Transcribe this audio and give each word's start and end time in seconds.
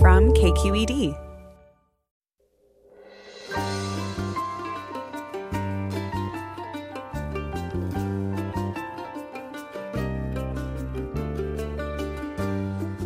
From 0.00 0.32
KQED. 0.34 1.16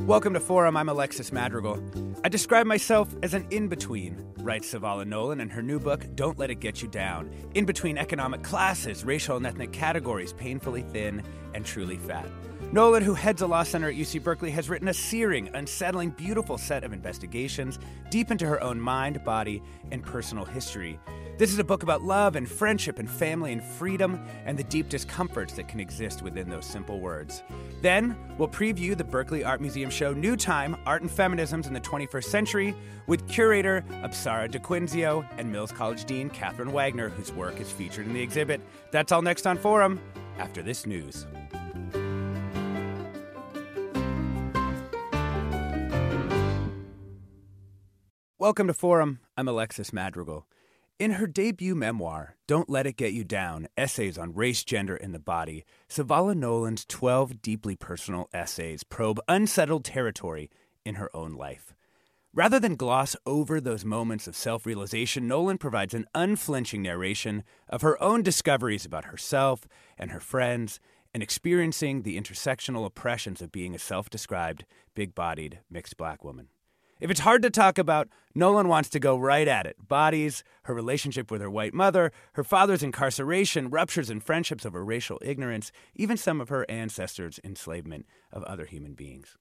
Welcome 0.07 0.35
to 0.35 0.41
Forum. 0.41 0.77
I'm 0.77 0.89
Alexis 0.89 1.31
Madrigal. 1.31 1.81
I 2.25 2.29
describe 2.29 2.67
myself 2.67 3.15
as 3.23 3.35
an 3.35 3.47
in 3.51 3.69
between, 3.69 4.17
writes 4.39 4.75
Savala 4.75 5.07
Nolan 5.07 5.41
in 5.41 5.49
her 5.51 5.63
new 5.63 5.79
book, 5.79 6.05
Don't 6.17 6.39
Let 6.39 6.51
It 6.51 6.57
Get 6.57 6.83
You 6.83 6.89
Down. 6.89 7.31
In 7.55 7.65
between 7.67 7.99
economic 7.99 8.43
classes, 8.43 9.05
racial 9.05 9.37
and 9.37 9.47
ethnic 9.47 9.71
categories, 9.73 10.33
painfully 10.33 10.83
thin 10.83 11.23
and 11.55 11.65
truly 11.65 11.99
fat. 11.99 12.27
Nolan, 12.73 13.03
who 13.03 13.15
heads 13.15 13.43
a 13.43 13.49
law 13.49 13.65
center 13.65 13.89
at 13.89 13.97
UC 13.97 14.23
Berkeley, 14.23 14.53
has 14.53 14.69
written 14.69 14.87
a 14.87 14.95
searing, 14.95 15.51
unsettling, 15.55 16.11
beautiful 16.11 16.57
set 16.57 16.85
of 16.85 16.93
investigations 16.93 17.81
deep 18.11 18.31
into 18.31 18.47
her 18.47 18.63
own 18.63 18.81
mind, 18.81 19.25
body, 19.25 19.61
and 19.91 20.05
personal 20.05 20.45
history. 20.45 21.01
This 21.37 21.53
is 21.53 21.59
a 21.59 21.65
book 21.65 21.83
about 21.83 22.03
love 22.03 22.37
and 22.37 22.49
friendship 22.49 23.01
and 23.01 23.11
family 23.11 23.53
and 23.53 23.61
freedom 23.61 24.25
and 24.45 24.57
the 24.57 24.63
deep 24.63 24.89
discomforts 24.89 25.55
that 25.55 25.67
can 25.67 25.81
exist 25.81 26.23
within 26.23 26.49
those 26.49 26.65
simple 26.65 27.01
words. 27.01 27.43
Then, 27.83 28.17
we'll 28.39 28.47
preview 28.47 28.97
the 28.97 29.03
Berkeley 29.03 29.43
Art 29.43 29.61
Museum 29.61 29.91
show 29.91 30.13
New 30.13 30.37
Time 30.37 30.77
Art 30.87 31.03
and 31.03 31.11
Feminisms 31.11 31.67
in 31.67 31.73
the 31.73 31.81
21st 31.81 32.25
Century 32.25 32.77
with 33.09 33.27
curator 33.27 33.85
Apsara 34.05 34.49
DiQuinzio 34.49 35.27
and 35.39 35.51
Mills 35.51 35.73
College 35.73 36.05
Dean 36.05 36.31
Catherine 36.31 36.71
Wagner, 36.71 37.09
whose 37.09 37.33
work 37.33 37.61
is 37.61 37.73
featured 37.73 38.07
in 38.07 38.13
the 38.13 38.23
exhibit. 38.23 38.61
That's 38.93 39.11
all 39.11 39.23
next 39.23 39.45
on 39.45 39.59
Forum 39.59 39.99
after 40.39 40.63
this 40.63 40.87
news. 40.87 41.27
Welcome 48.41 48.69
to 48.69 48.73
Forum. 48.73 49.19
I'm 49.37 49.49
Alexis 49.49 49.93
Madrigal. 49.93 50.47
In 50.99 51.11
her 51.11 51.27
debut 51.27 51.75
memoir, 51.75 52.37
Don't 52.47 52.71
Let 52.71 52.87
It 52.87 52.97
Get 52.97 53.13
You 53.13 53.23
Down 53.23 53.69
Essays 53.77 54.17
on 54.17 54.33
Race, 54.33 54.65
Gender, 54.65 54.97
and 54.97 55.15
the 55.15 55.19
Body, 55.19 55.67
Savala 55.91 56.35
Nolan's 56.35 56.87
12 56.87 57.43
deeply 57.43 57.77
personal 57.77 58.31
essays 58.33 58.83
probe 58.83 59.21
unsettled 59.29 59.85
territory 59.85 60.49
in 60.87 60.95
her 60.95 61.15
own 61.15 61.35
life. 61.35 61.75
Rather 62.33 62.59
than 62.59 62.77
gloss 62.77 63.15
over 63.27 63.61
those 63.61 63.85
moments 63.85 64.27
of 64.27 64.35
self 64.35 64.65
realization, 64.65 65.29
Nolan 65.29 65.59
provides 65.59 65.93
an 65.93 66.07
unflinching 66.15 66.81
narration 66.81 67.45
of 67.69 67.83
her 67.83 68.03
own 68.03 68.23
discoveries 68.23 68.87
about 68.87 69.05
herself 69.05 69.69
and 69.99 70.13
her 70.13 70.21
friends 70.21 70.81
and 71.13 71.23
experiencing 71.23 72.05
the 72.05 72.19
intersectional 72.19 72.87
oppressions 72.87 73.43
of 73.43 73.53
being 73.53 73.75
a 73.75 73.79
self 73.79 74.09
described, 74.09 74.65
big 74.95 75.15
bodied, 75.15 75.59
mixed 75.71 75.99
black 75.99 76.25
woman. 76.25 76.49
If 77.01 77.11
it's 77.11 77.21
hard 77.21 77.41
to 77.43 77.51
talk 77.51 77.79
about, 77.79 78.09
Nolan 78.35 78.69
wants 78.69 78.91
to 78.91 79.01
go 79.01 79.17
right 79.17 79.49
at 79.49 79.67
it. 79.67 79.77
Bodies, 79.89 80.45
her 80.65 80.75
relationship 80.75 81.31
with 81.31 81.41
her 81.41 81.51
white 81.51 81.73
mother, 81.73 82.13
her 82.35 82.45
father's 82.45 82.83
incarceration, 82.83 83.71
ruptures 83.71 84.11
and 84.11 84.23
friendships 84.23 84.67
over 84.67 84.85
racial 84.85 85.19
ignorance, 85.23 85.73
even 85.95 86.19
some 86.19 86.43
of 86.43 86.51
her 86.51 86.71
ancestors' 86.71 87.41
enslavement 87.43 88.05
of 88.31 88.43
other 88.45 88.67
human 88.67 88.93
beings. 88.93 89.39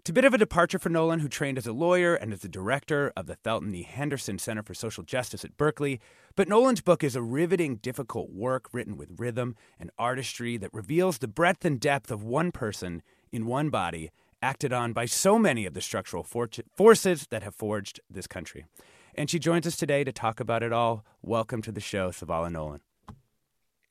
It's 0.00 0.10
a 0.10 0.12
bit 0.12 0.26
of 0.26 0.34
a 0.34 0.38
departure 0.38 0.78
for 0.78 0.90
Nolan, 0.90 1.20
who 1.20 1.28
trained 1.28 1.56
as 1.56 1.66
a 1.66 1.72
lawyer 1.72 2.14
and 2.14 2.34
as 2.34 2.40
the 2.40 2.48
director 2.48 3.10
of 3.16 3.24
the 3.24 3.36
Thelton 3.36 3.74
E. 3.74 3.84
Henderson 3.84 4.38
Center 4.38 4.62
for 4.62 4.74
Social 4.74 5.02
Justice 5.02 5.46
at 5.46 5.56
Berkeley. 5.56 5.98
But 6.36 6.46
Nolan's 6.46 6.82
book 6.82 7.02
is 7.02 7.16
a 7.16 7.22
riveting, 7.22 7.76
difficult 7.76 8.28
work 8.28 8.68
written 8.74 8.98
with 8.98 9.18
rhythm 9.18 9.56
and 9.80 9.90
artistry 9.98 10.58
that 10.58 10.74
reveals 10.74 11.16
the 11.16 11.28
breadth 11.28 11.64
and 11.64 11.80
depth 11.80 12.10
of 12.10 12.22
one 12.22 12.52
person 12.52 13.02
in 13.32 13.46
one 13.46 13.70
body 13.70 14.10
acted 14.44 14.72
on 14.72 14.92
by 14.92 15.06
so 15.06 15.38
many 15.38 15.64
of 15.64 15.72
the 15.74 15.80
structural 15.80 16.22
for- 16.22 16.48
forces 16.76 17.26
that 17.30 17.42
have 17.42 17.54
forged 17.54 17.98
this 18.10 18.26
country. 18.26 18.66
And 19.14 19.30
she 19.30 19.38
joins 19.38 19.66
us 19.66 19.76
today 19.76 20.04
to 20.04 20.12
talk 20.12 20.38
about 20.38 20.62
it 20.62 20.72
all. 20.72 21.04
Welcome 21.22 21.62
to 21.62 21.72
the 21.72 21.80
show, 21.80 22.10
Savala 22.10 22.52
Nolan. 22.52 22.80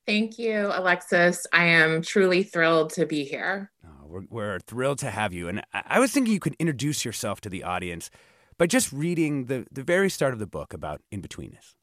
Thank 0.06 0.38
you, 0.38 0.70
Alexis. 0.72 1.48
I 1.52 1.66
am 1.66 2.02
truly 2.02 2.44
thrilled 2.44 2.92
to 2.94 3.06
be 3.06 3.24
here. 3.24 3.72
Oh, 3.86 4.06
we're, 4.06 4.24
we're, 4.30 4.60
thrilled 4.60 5.00
to 5.00 5.10
have 5.10 5.34
you. 5.34 5.48
And 5.48 5.64
I, 5.74 5.84
I 5.88 6.00
was 6.00 6.12
thinking 6.12 6.34
you 6.34 6.40
could 6.40 6.58
introduce 6.60 7.04
yourself 7.04 7.42
to 7.42 7.50
the 7.50 7.64
audience 7.64 8.12
by 8.58 8.68
just 8.68 8.92
reading 8.92 9.46
the, 9.46 9.66
the 9.72 9.84
very 9.84 10.10
start 10.10 10.34
of 10.34 10.40
the 10.40 10.46
book 10.46 10.74
about 10.74 11.02
in 11.10 11.22
betweenness. 11.22 11.74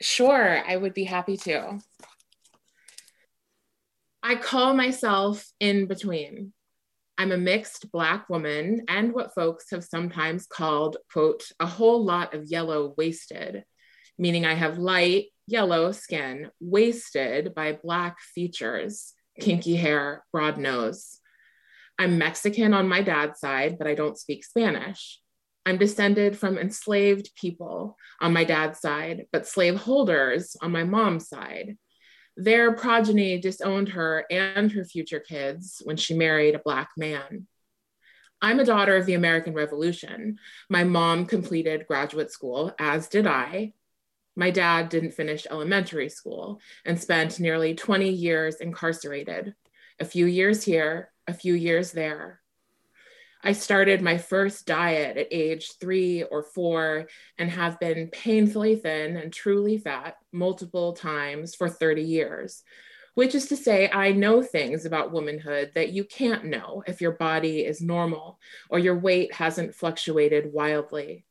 Sure, 0.00 0.62
I 0.68 0.76
would 0.76 0.92
be 0.92 1.04
happy 1.04 1.36
to. 1.38 1.78
I 4.22 4.34
call 4.34 4.74
myself 4.74 5.52
in 5.60 5.86
between. 5.86 6.52
I'm 7.18 7.32
a 7.32 7.38
mixed 7.38 7.90
Black 7.92 8.28
woman 8.28 8.84
and 8.88 9.12
what 9.14 9.34
folks 9.34 9.70
have 9.70 9.84
sometimes 9.84 10.46
called, 10.46 10.98
quote, 11.10 11.44
a 11.58 11.66
whole 11.66 12.04
lot 12.04 12.34
of 12.34 12.50
yellow 12.50 12.94
wasted, 12.98 13.64
meaning 14.18 14.44
I 14.44 14.54
have 14.54 14.78
light 14.78 15.26
yellow 15.46 15.92
skin 15.92 16.50
wasted 16.60 17.54
by 17.54 17.78
Black 17.82 18.20
features, 18.20 19.14
kinky 19.40 19.76
hair, 19.76 20.24
broad 20.30 20.58
nose. 20.58 21.20
I'm 21.98 22.18
Mexican 22.18 22.74
on 22.74 22.88
my 22.88 23.00
dad's 23.00 23.40
side, 23.40 23.78
but 23.78 23.86
I 23.86 23.94
don't 23.94 24.18
speak 24.18 24.44
Spanish. 24.44 25.18
I'm 25.64 25.78
descended 25.78 26.38
from 26.38 26.58
enslaved 26.58 27.30
people 27.34 27.96
on 28.20 28.34
my 28.34 28.44
dad's 28.44 28.80
side, 28.80 29.24
but 29.32 29.48
slaveholders 29.48 30.54
on 30.60 30.70
my 30.70 30.84
mom's 30.84 31.28
side. 31.28 31.76
Their 32.36 32.72
progeny 32.72 33.38
disowned 33.38 33.90
her 33.90 34.26
and 34.30 34.70
her 34.72 34.84
future 34.84 35.20
kids 35.20 35.80
when 35.84 35.96
she 35.96 36.14
married 36.14 36.54
a 36.54 36.58
Black 36.58 36.90
man. 36.96 37.46
I'm 38.42 38.60
a 38.60 38.64
daughter 38.64 38.94
of 38.96 39.06
the 39.06 39.14
American 39.14 39.54
Revolution. 39.54 40.38
My 40.68 40.84
mom 40.84 41.24
completed 41.24 41.86
graduate 41.86 42.30
school, 42.30 42.74
as 42.78 43.08
did 43.08 43.26
I. 43.26 43.72
My 44.36 44.50
dad 44.50 44.90
didn't 44.90 45.14
finish 45.14 45.46
elementary 45.50 46.10
school 46.10 46.60
and 46.84 47.00
spent 47.00 47.40
nearly 47.40 47.74
20 47.74 48.10
years 48.10 48.56
incarcerated, 48.56 49.54
a 49.98 50.04
few 50.04 50.26
years 50.26 50.62
here, 50.62 51.10
a 51.26 51.32
few 51.32 51.54
years 51.54 51.92
there. 51.92 52.42
I 53.46 53.52
started 53.52 54.02
my 54.02 54.18
first 54.18 54.66
diet 54.66 55.16
at 55.16 55.28
age 55.30 55.74
three 55.80 56.24
or 56.24 56.42
four 56.42 57.06
and 57.38 57.48
have 57.48 57.78
been 57.78 58.08
painfully 58.08 58.74
thin 58.74 59.16
and 59.16 59.32
truly 59.32 59.78
fat 59.78 60.16
multiple 60.32 60.94
times 60.94 61.54
for 61.54 61.68
30 61.68 62.02
years, 62.02 62.64
which 63.14 63.36
is 63.36 63.46
to 63.50 63.56
say, 63.56 63.88
I 63.88 64.10
know 64.10 64.42
things 64.42 64.84
about 64.84 65.12
womanhood 65.12 65.70
that 65.76 65.92
you 65.92 66.02
can't 66.02 66.46
know 66.46 66.82
if 66.88 67.00
your 67.00 67.12
body 67.12 67.60
is 67.60 67.80
normal 67.80 68.40
or 68.68 68.80
your 68.80 68.98
weight 68.98 69.32
hasn't 69.32 69.76
fluctuated 69.76 70.52
wildly. 70.52 71.24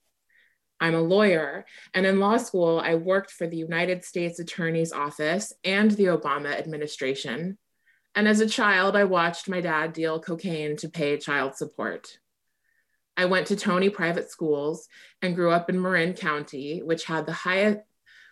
I'm 0.80 0.96
a 0.96 1.02
lawyer, 1.02 1.66
and 1.94 2.06
in 2.06 2.22
law 2.22 2.38
school, 2.38 2.80
I 2.80 2.96
worked 2.96 3.32
for 3.32 3.46
the 3.46 3.58
United 3.58 4.06
States 4.06 4.40
Attorney's 4.40 4.94
Office 4.94 5.52
and 5.66 5.92
the 5.92 6.06
Obama 6.06 6.58
administration 6.58 7.58
and 8.16 8.28
as 8.28 8.40
a 8.40 8.50
child, 8.50 8.96
I 8.96 9.04
watched 9.04 9.50
my 9.50 9.62
dad 9.62 9.94
deal 9.94 10.20
cocaine 10.20 10.78
to 10.78 10.90
pay 10.90 11.18
child 11.18 11.56
support. 11.56 12.18
I 13.18 13.26
went 13.26 13.48
to 13.48 13.56
Tony 13.56 13.90
private 13.90 14.30
schools 14.30 14.88
and 15.22 15.36
grew 15.36 15.52
up 15.52 15.70
in 15.70 15.82
Marin 15.82 16.14
County, 16.14 16.82
which 16.82 17.06
had 17.06 17.26
the 17.26 17.34
highest 17.34 17.80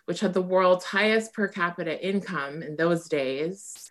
which 0.06 0.20
had 0.20 0.34
the 0.34 0.42
world's 0.42 0.84
highest 0.84 1.32
per 1.32 1.48
capita 1.48 2.06
income 2.06 2.62
in 2.62 2.76
those 2.76 3.08
days. 3.08 3.90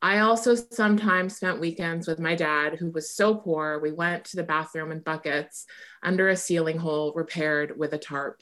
I 0.00 0.20
also 0.20 0.54
sometimes 0.54 1.36
spent 1.36 1.60
weekends 1.60 2.06
with 2.06 2.20
my 2.20 2.36
dad, 2.36 2.74
who 2.74 2.90
was 2.90 3.14
so 3.14 3.34
poor 3.34 3.80
we 3.80 3.90
went 3.90 4.26
to 4.26 4.36
the 4.36 4.44
bathroom 4.44 4.92
in 4.92 5.00
buckets 5.00 5.66
under 6.04 6.28
a 6.28 6.36
ceiling 6.36 6.78
hole 6.78 7.12
repaired 7.14 7.76
with 7.76 7.92
a 7.92 7.98
tarp. 7.98 8.40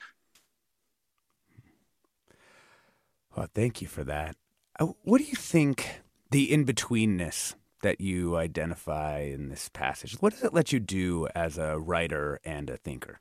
Well, 3.35 3.49
thank 3.55 3.81
you 3.81 3.89
for 3.89 4.05
that. 4.05 4.37
Uh, 4.79 4.89
what 5.03 5.19
do 5.19 5.25
you 5.25 5.35
think 5.35 6.03
the 6.31 6.53
in 6.53 6.65
betweenness 6.65 7.55
that 7.83 8.01
you 8.01 8.37
identify 8.37 9.21
in 9.21 9.49
this 9.49 9.69
passage? 9.69 10.15
What 10.21 10.33
does 10.33 10.45
it 10.45 10.55
let 10.55 10.73
you 10.73 10.81
do 10.81 11.29
as 11.35 11.59
a 11.59 11.79
writer 11.79 12.41
and 12.45 12.69
a 12.71 12.77
thinker? 12.77 13.21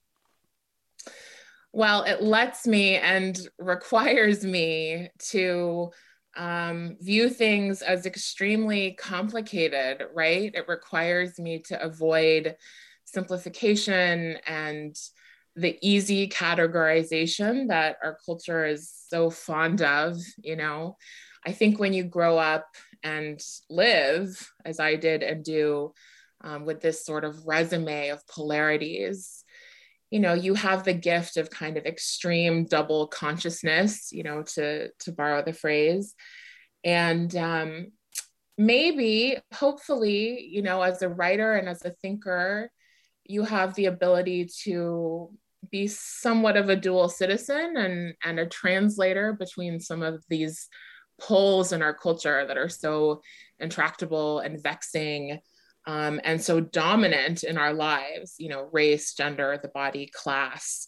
Well, 1.74 2.04
it 2.04 2.24
lets 2.24 2.66
me 2.66 2.96
and 2.96 3.40
requires 3.60 4.44
me 4.44 5.10
to 5.30 5.92
um, 6.36 6.98
view 7.02 7.30
things 7.30 7.82
as 7.82 8.06
extremely 8.06 8.94
complicated, 8.94 10.04
right? 10.14 10.52
It 10.54 10.68
requires 10.68 11.40
me 11.40 11.60
to 11.68 11.82
avoid 11.82 12.56
simplification 13.06 14.38
and 14.46 14.96
the 15.58 15.78
easy 15.82 16.30
categorization 16.30 17.70
that 17.70 17.98
our 18.04 18.18
culture 18.26 18.66
is 18.66 18.94
so 19.10 19.30
fond 19.30 19.82
of, 19.82 20.16
you 20.44 20.56
know. 20.56 20.98
I 21.46 21.52
think 21.52 21.80
when 21.80 21.94
you 21.94 22.04
grow 22.04 22.38
up 22.38 22.68
and 23.04 23.42
live, 23.70 24.52
as 24.64 24.80
I 24.80 24.96
did 24.96 25.24
and 25.24 25.44
do, 25.44 25.94
um, 26.42 26.66
with 26.66 26.80
this 26.82 27.04
sort 27.04 27.26
of 27.26 27.46
resume 27.48 28.10
of 28.10 28.26
polarities, 28.28 29.44
you 30.12 30.20
know, 30.20 30.34
you 30.34 30.54
have 30.54 30.84
the 30.84 30.94
gift 30.94 31.38
of 31.38 31.50
kind 31.50 31.76
of 31.76 31.86
extreme 31.86 32.66
double 32.66 33.08
consciousness, 33.08 34.12
you 34.12 34.24
know, 34.24 34.44
to 34.56 34.90
to 35.00 35.12
borrow 35.12 35.44
the 35.44 35.54
phrase, 35.54 36.14
and 36.84 37.36
um, 37.36 37.88
maybe, 38.58 39.38
hopefully, 39.54 40.48
you 40.50 40.62
know, 40.62 40.82
as 40.82 41.02
a 41.02 41.10
writer 41.10 41.56
and 41.56 41.68
as 41.68 41.84
a 41.84 41.96
thinker, 42.02 42.70
you 43.26 43.44
have 43.44 43.74
the 43.76 43.88
ability 43.88 44.50
to 44.64 45.32
be 45.70 45.88
somewhat 45.88 46.58
of 46.58 46.70
a 46.70 46.76
dual 46.76 47.10
citizen 47.10 47.76
and 47.78 48.14
and 48.24 48.40
a 48.40 48.46
translator 48.46 49.34
between 49.34 49.80
some 49.80 50.02
of 50.04 50.24
these 50.30 50.68
poles 51.20 51.72
in 51.72 51.82
our 51.82 51.94
culture 51.94 52.46
that 52.46 52.58
are 52.58 52.70
so 52.70 53.22
intractable 53.60 54.40
and 54.40 54.62
vexing 54.62 55.40
um, 55.88 56.20
and 56.24 56.42
so 56.42 56.60
dominant 56.60 57.44
in 57.44 57.58
our 57.58 57.74
lives, 57.74 58.36
you 58.38 58.50
know, 58.50 58.70
race, 58.74 59.14
gender, 59.14 59.58
the 59.62 59.70
body, 59.70 60.12
class, 60.14 60.88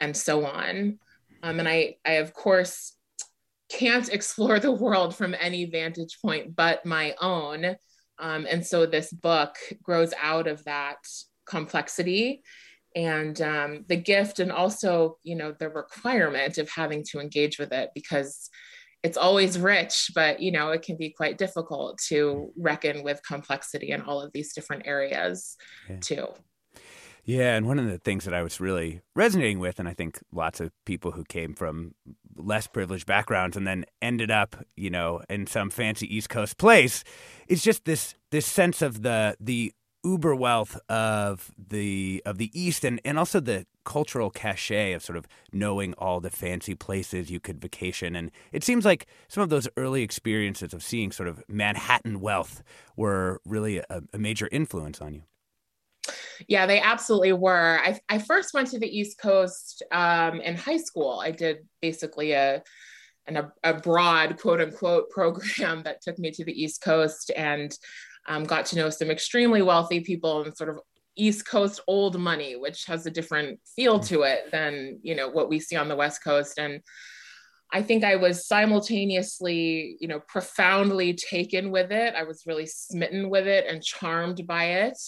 and 0.00 0.14
so 0.14 0.44
on. 0.44 0.98
Um, 1.42 1.60
and 1.60 1.68
I, 1.68 1.96
I, 2.04 2.14
of 2.14 2.34
course, 2.34 2.96
can't 3.70 4.08
explore 4.12 4.58
the 4.58 4.72
world 4.72 5.14
from 5.14 5.34
any 5.38 5.66
vantage 5.66 6.18
point 6.20 6.56
but 6.56 6.84
my 6.84 7.14
own. 7.20 7.76
Um, 8.18 8.46
and 8.50 8.66
so 8.66 8.84
this 8.84 9.12
book 9.12 9.56
grows 9.82 10.12
out 10.20 10.46
of 10.46 10.64
that 10.64 10.98
complexity 11.46 12.42
and 12.94 13.40
um, 13.40 13.84
the 13.88 13.96
gift 13.96 14.40
and 14.40 14.50
also 14.50 15.18
you 15.22 15.36
know 15.36 15.52
the 15.52 15.68
requirement 15.68 16.58
of 16.58 16.68
having 16.70 17.04
to 17.10 17.20
engage 17.20 17.58
with 17.58 17.72
it 17.72 17.90
because 17.94 18.50
it's 19.02 19.16
always 19.16 19.58
rich, 19.58 20.10
but 20.14 20.40
you 20.40 20.52
know, 20.52 20.70
it 20.70 20.82
can 20.82 20.96
be 20.96 21.10
quite 21.10 21.38
difficult 21.38 21.98
to 22.08 22.52
reckon 22.56 23.02
with 23.02 23.20
complexity 23.26 23.90
in 23.90 24.02
all 24.02 24.20
of 24.20 24.32
these 24.32 24.52
different 24.52 24.86
areas 24.86 25.56
yeah. 25.88 25.96
too. 26.00 26.26
Yeah, 27.24 27.54
and 27.54 27.66
one 27.66 27.78
of 27.78 27.86
the 27.86 27.98
things 27.98 28.24
that 28.24 28.34
I 28.34 28.42
was 28.42 28.60
really 28.60 29.02
resonating 29.14 29.58
with, 29.58 29.78
and 29.78 29.88
I 29.88 29.94
think 29.94 30.18
lots 30.32 30.58
of 30.58 30.72
people 30.84 31.12
who 31.12 31.24
came 31.24 31.54
from 31.54 31.94
less 32.36 32.66
privileged 32.66 33.06
backgrounds 33.06 33.56
and 33.56 33.66
then 33.66 33.84
ended 34.00 34.30
up, 34.30 34.56
you 34.76 34.90
know, 34.90 35.22
in 35.28 35.46
some 35.46 35.70
fancy 35.70 36.14
East 36.14 36.28
Coast 36.28 36.56
place, 36.58 37.04
is 37.46 37.62
just 37.62 37.84
this 37.84 38.14
this 38.30 38.46
sense 38.46 38.82
of 38.82 39.02
the 39.02 39.36
the 39.38 39.72
uber 40.04 40.34
wealth 40.34 40.78
of 40.88 41.52
the 41.58 42.22
of 42.24 42.38
the 42.38 42.50
East 42.58 42.84
and, 42.84 43.00
and 43.04 43.18
also 43.18 43.40
the 43.40 43.66
cultural 43.84 44.30
cachet 44.30 44.92
of 44.92 45.02
sort 45.02 45.16
of 45.16 45.26
knowing 45.52 45.94
all 45.98 46.20
the 46.20 46.30
fancy 46.30 46.74
places 46.74 47.30
you 47.30 47.40
could 47.40 47.60
vacation. 47.60 48.14
And 48.14 48.30
it 48.52 48.64
seems 48.64 48.84
like 48.84 49.06
some 49.28 49.42
of 49.42 49.48
those 49.48 49.68
early 49.76 50.02
experiences 50.02 50.72
of 50.72 50.82
seeing 50.82 51.12
sort 51.12 51.28
of 51.28 51.42
Manhattan 51.48 52.20
wealth 52.20 52.62
were 52.96 53.40
really 53.44 53.78
a, 53.78 54.02
a 54.12 54.18
major 54.18 54.48
influence 54.52 55.00
on 55.00 55.14
you. 55.14 55.22
Yeah, 56.48 56.66
they 56.66 56.80
absolutely 56.80 57.34
were. 57.34 57.78
I, 57.82 58.00
I 58.08 58.18
first 58.18 58.54
went 58.54 58.68
to 58.68 58.78
the 58.78 58.88
East 58.88 59.18
Coast 59.18 59.82
um, 59.92 60.40
in 60.40 60.56
high 60.56 60.78
school. 60.78 61.20
I 61.20 61.30
did 61.30 61.58
basically 61.80 62.32
a 62.32 62.62
an 63.26 63.50
abroad 63.62 64.38
quote 64.38 64.60
unquote 64.60 65.10
program 65.10 65.82
that 65.84 66.00
took 66.00 66.18
me 66.18 66.30
to 66.32 66.44
the 66.44 66.62
East 66.62 66.82
Coast 66.82 67.30
and 67.36 67.76
um, 68.28 68.44
got 68.44 68.66
to 68.66 68.76
know 68.76 68.90
some 68.90 69.10
extremely 69.10 69.62
wealthy 69.62 70.00
people 70.00 70.42
and 70.42 70.56
sort 70.56 70.70
of 70.70 70.80
East 71.16 71.46
Coast 71.46 71.80
old 71.86 72.18
money, 72.18 72.56
which 72.56 72.84
has 72.86 73.06
a 73.06 73.10
different 73.10 73.60
feel 73.76 73.98
mm. 74.00 74.06
to 74.08 74.22
it 74.22 74.50
than 74.50 74.98
you 75.02 75.14
know 75.14 75.28
what 75.28 75.48
we 75.48 75.60
see 75.60 75.76
on 75.76 75.88
the 75.88 75.96
West 75.96 76.22
Coast. 76.24 76.58
And 76.58 76.80
I 77.72 77.82
think 77.82 78.04
I 78.04 78.16
was 78.16 78.46
simultaneously, 78.46 79.96
you 80.00 80.08
know, 80.08 80.20
profoundly 80.20 81.14
taken 81.14 81.70
with 81.70 81.92
it. 81.92 82.14
I 82.14 82.24
was 82.24 82.42
really 82.46 82.66
smitten 82.66 83.30
with 83.30 83.46
it 83.46 83.66
and 83.68 83.82
charmed 83.82 84.46
by 84.46 84.64
it. 84.64 84.98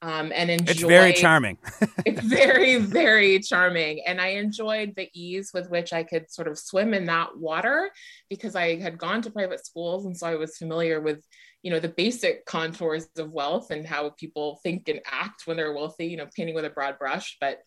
Um, 0.00 0.30
and 0.32 0.48
enjoyed, 0.48 0.68
it's 0.68 0.82
very 0.82 1.12
charming. 1.12 1.58
it's 2.06 2.20
very, 2.20 2.76
very 2.76 3.40
charming. 3.40 4.00
And 4.06 4.20
I 4.20 4.28
enjoyed 4.28 4.94
the 4.96 5.08
ease 5.12 5.50
with 5.52 5.68
which 5.70 5.92
I 5.92 6.04
could 6.04 6.30
sort 6.30 6.46
of 6.46 6.56
swim 6.56 6.94
in 6.94 7.06
that 7.06 7.36
water 7.36 7.90
because 8.30 8.54
I 8.54 8.78
had 8.78 8.96
gone 8.96 9.22
to 9.22 9.30
private 9.30 9.66
schools. 9.66 10.06
And 10.06 10.16
so 10.16 10.28
I 10.28 10.36
was 10.36 10.56
familiar 10.56 11.00
with 11.00 11.24
you 11.62 11.70
know 11.70 11.80
the 11.80 11.88
basic 11.88 12.44
contours 12.46 13.08
of 13.16 13.30
wealth 13.30 13.70
and 13.70 13.86
how 13.86 14.10
people 14.10 14.60
think 14.62 14.88
and 14.88 15.00
act 15.10 15.46
when 15.46 15.56
they're 15.56 15.72
wealthy 15.72 16.06
you 16.06 16.16
know 16.16 16.28
painting 16.34 16.54
with 16.54 16.64
a 16.64 16.70
broad 16.70 16.98
brush 16.98 17.36
but 17.40 17.58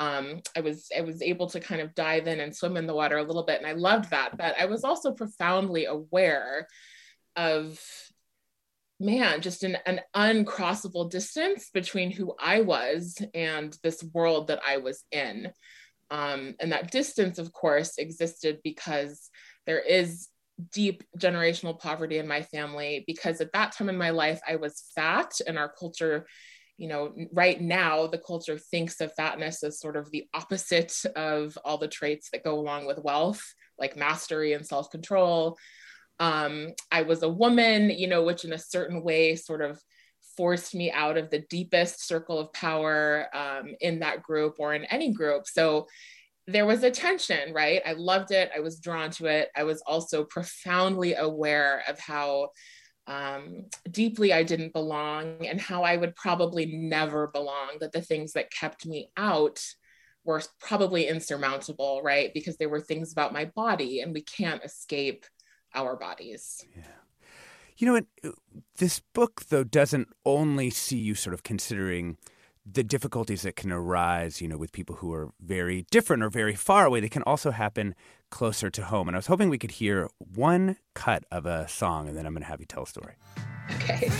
um, 0.00 0.42
I 0.56 0.60
was 0.60 0.88
I 0.96 1.00
was 1.00 1.22
able 1.22 1.48
to 1.48 1.60
kind 1.60 1.80
of 1.80 1.94
dive 1.94 2.28
in 2.28 2.40
and 2.40 2.54
swim 2.54 2.76
in 2.76 2.86
the 2.86 2.94
water 2.94 3.18
a 3.18 3.24
little 3.24 3.44
bit, 3.44 3.58
and 3.58 3.66
I 3.66 3.72
loved 3.72 4.10
that. 4.10 4.36
But 4.36 4.54
I 4.58 4.66
was 4.66 4.84
also 4.84 5.12
profoundly 5.12 5.86
aware 5.86 6.68
of 7.34 7.80
man, 9.00 9.40
just 9.40 9.62
an, 9.62 9.78
an 9.86 10.00
uncrossable 10.14 11.08
distance 11.08 11.70
between 11.72 12.10
who 12.10 12.34
I 12.40 12.62
was 12.62 13.16
and 13.32 13.76
this 13.82 14.02
world 14.12 14.48
that 14.48 14.60
I 14.66 14.78
was 14.78 15.04
in. 15.12 15.52
Um, 16.10 16.54
and 16.58 16.72
that 16.72 16.90
distance, 16.90 17.38
of 17.38 17.52
course, 17.52 17.98
existed 17.98 18.58
because 18.64 19.30
there 19.66 19.78
is 19.78 20.28
deep 20.72 21.04
generational 21.18 21.78
poverty 21.78 22.18
in 22.18 22.26
my 22.26 22.42
family 22.42 23.04
because 23.06 23.40
at 23.40 23.52
that 23.52 23.72
time 23.72 23.88
in 23.88 23.96
my 23.96 24.10
life 24.10 24.40
I 24.48 24.56
was 24.56 24.90
fat 24.94 25.32
and 25.46 25.56
our 25.58 25.72
culture 25.78 26.26
you 26.76 26.88
know 26.88 27.14
right 27.32 27.60
now 27.60 28.06
the 28.06 28.18
culture 28.18 28.58
thinks 28.58 29.00
of 29.00 29.14
fatness 29.14 29.62
as 29.62 29.80
sort 29.80 29.96
of 29.96 30.10
the 30.10 30.24
opposite 30.34 30.94
of 31.16 31.56
all 31.64 31.78
the 31.78 31.88
traits 31.88 32.30
that 32.32 32.44
go 32.44 32.58
along 32.58 32.86
with 32.86 32.98
wealth 33.02 33.42
like 33.78 33.96
mastery 33.96 34.54
and 34.54 34.66
self-control. 34.66 35.56
Um, 36.20 36.72
i 36.90 37.02
was 37.02 37.22
a 37.22 37.28
woman 37.28 37.90
you 37.90 38.08
know 38.08 38.24
which 38.24 38.44
in 38.44 38.52
a 38.52 38.58
certain 38.58 39.04
way 39.04 39.36
sort 39.36 39.62
of 39.62 39.80
forced 40.38 40.72
me 40.72 40.90
out 40.92 41.18
of 41.18 41.30
the 41.30 41.40
deepest 41.50 42.06
circle 42.06 42.38
of 42.38 42.52
power 42.52 43.26
um, 43.34 43.74
in 43.80 43.98
that 43.98 44.22
group 44.22 44.54
or 44.60 44.72
in 44.72 44.84
any 44.84 45.12
group. 45.12 45.48
So 45.48 45.88
there 46.48 46.64
was 46.64 46.82
a 46.82 46.90
tension, 46.90 47.52
right? 47.52 47.82
I 47.84 47.92
loved 47.92 48.30
it. 48.30 48.50
I 48.56 48.60
was 48.60 48.80
drawn 48.80 49.10
to 49.12 49.26
it. 49.26 49.50
I 49.54 49.64
was 49.64 49.82
also 49.86 50.24
profoundly 50.24 51.12
aware 51.12 51.82
of 51.86 52.00
how 52.00 52.48
um, 53.06 53.66
deeply 53.90 54.32
I 54.32 54.44
didn't 54.44 54.72
belong 54.72 55.46
and 55.46 55.60
how 55.60 55.82
I 55.82 55.98
would 55.98 56.16
probably 56.16 56.64
never 56.64 57.26
belong, 57.26 57.76
that 57.80 57.92
the 57.92 58.00
things 58.00 58.32
that 58.32 58.50
kept 58.50 58.86
me 58.86 59.10
out 59.14 59.62
were 60.24 60.42
probably 60.58 61.06
insurmountable, 61.06 62.00
right? 62.02 62.32
Because 62.32 62.56
there 62.56 62.70
were 62.70 62.80
things 62.80 63.12
about 63.12 63.34
my 63.34 63.44
body 63.54 64.00
and 64.00 64.14
we 64.14 64.22
can't 64.22 64.64
escape 64.64 65.26
our 65.74 65.96
bodies. 65.96 66.64
Yeah. 66.74 66.82
You 67.76 67.86
know 67.86 67.92
what? 67.92 68.34
This 68.78 69.00
book, 69.14 69.42
though, 69.50 69.64
doesn't 69.64 70.08
only 70.24 70.70
see 70.70 70.98
you 70.98 71.14
sort 71.14 71.34
of 71.34 71.42
considering 71.42 72.16
the 72.70 72.82
difficulties 72.82 73.42
that 73.42 73.56
can 73.56 73.72
arise, 73.72 74.40
you 74.40 74.48
know, 74.48 74.56
with 74.56 74.72
people 74.72 74.96
who 74.96 75.12
are 75.12 75.30
very 75.40 75.86
different 75.90 76.22
or 76.22 76.30
very 76.30 76.54
far 76.54 76.86
away, 76.86 77.00
they 77.00 77.08
can 77.08 77.22
also 77.22 77.50
happen 77.50 77.94
closer 78.30 78.70
to 78.70 78.84
home. 78.84 79.08
And 79.08 79.16
I 79.16 79.18
was 79.18 79.26
hoping 79.26 79.48
we 79.48 79.58
could 79.58 79.72
hear 79.72 80.08
one 80.18 80.76
cut 80.94 81.24
of 81.30 81.46
a 81.46 81.66
song, 81.68 82.08
and 82.08 82.16
then 82.16 82.26
I'm 82.26 82.32
going 82.32 82.42
to 82.42 82.48
have 82.48 82.60
you 82.60 82.66
tell 82.66 82.82
a 82.82 82.86
story. 82.86 83.14
Okay. 83.76 84.10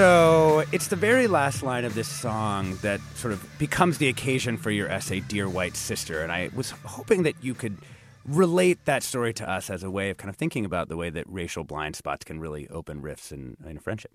So 0.00 0.64
it's 0.72 0.88
the 0.88 0.96
very 0.96 1.26
last 1.26 1.62
line 1.62 1.84
of 1.84 1.94
this 1.94 2.08
song 2.08 2.78
that 2.80 3.02
sort 3.16 3.34
of 3.34 3.46
becomes 3.58 3.98
the 3.98 4.08
occasion 4.08 4.56
for 4.56 4.70
your 4.70 4.88
essay, 4.88 5.20
Dear 5.20 5.46
White 5.46 5.76
Sister. 5.76 6.22
And 6.22 6.32
I 6.32 6.48
was 6.54 6.70
hoping 6.70 7.24
that 7.24 7.34
you 7.42 7.52
could 7.52 7.76
relate 8.24 8.82
that 8.86 9.02
story 9.02 9.34
to 9.34 9.46
us 9.46 9.68
as 9.68 9.82
a 9.82 9.90
way 9.90 10.08
of 10.08 10.16
kind 10.16 10.30
of 10.30 10.36
thinking 10.36 10.64
about 10.64 10.88
the 10.88 10.96
way 10.96 11.10
that 11.10 11.26
racial 11.28 11.64
blind 11.64 11.96
spots 11.96 12.24
can 12.24 12.40
really 12.40 12.66
open 12.70 13.02
rifts 13.02 13.30
in, 13.30 13.58
in 13.68 13.76
a 13.76 13.80
friendship. 13.80 14.12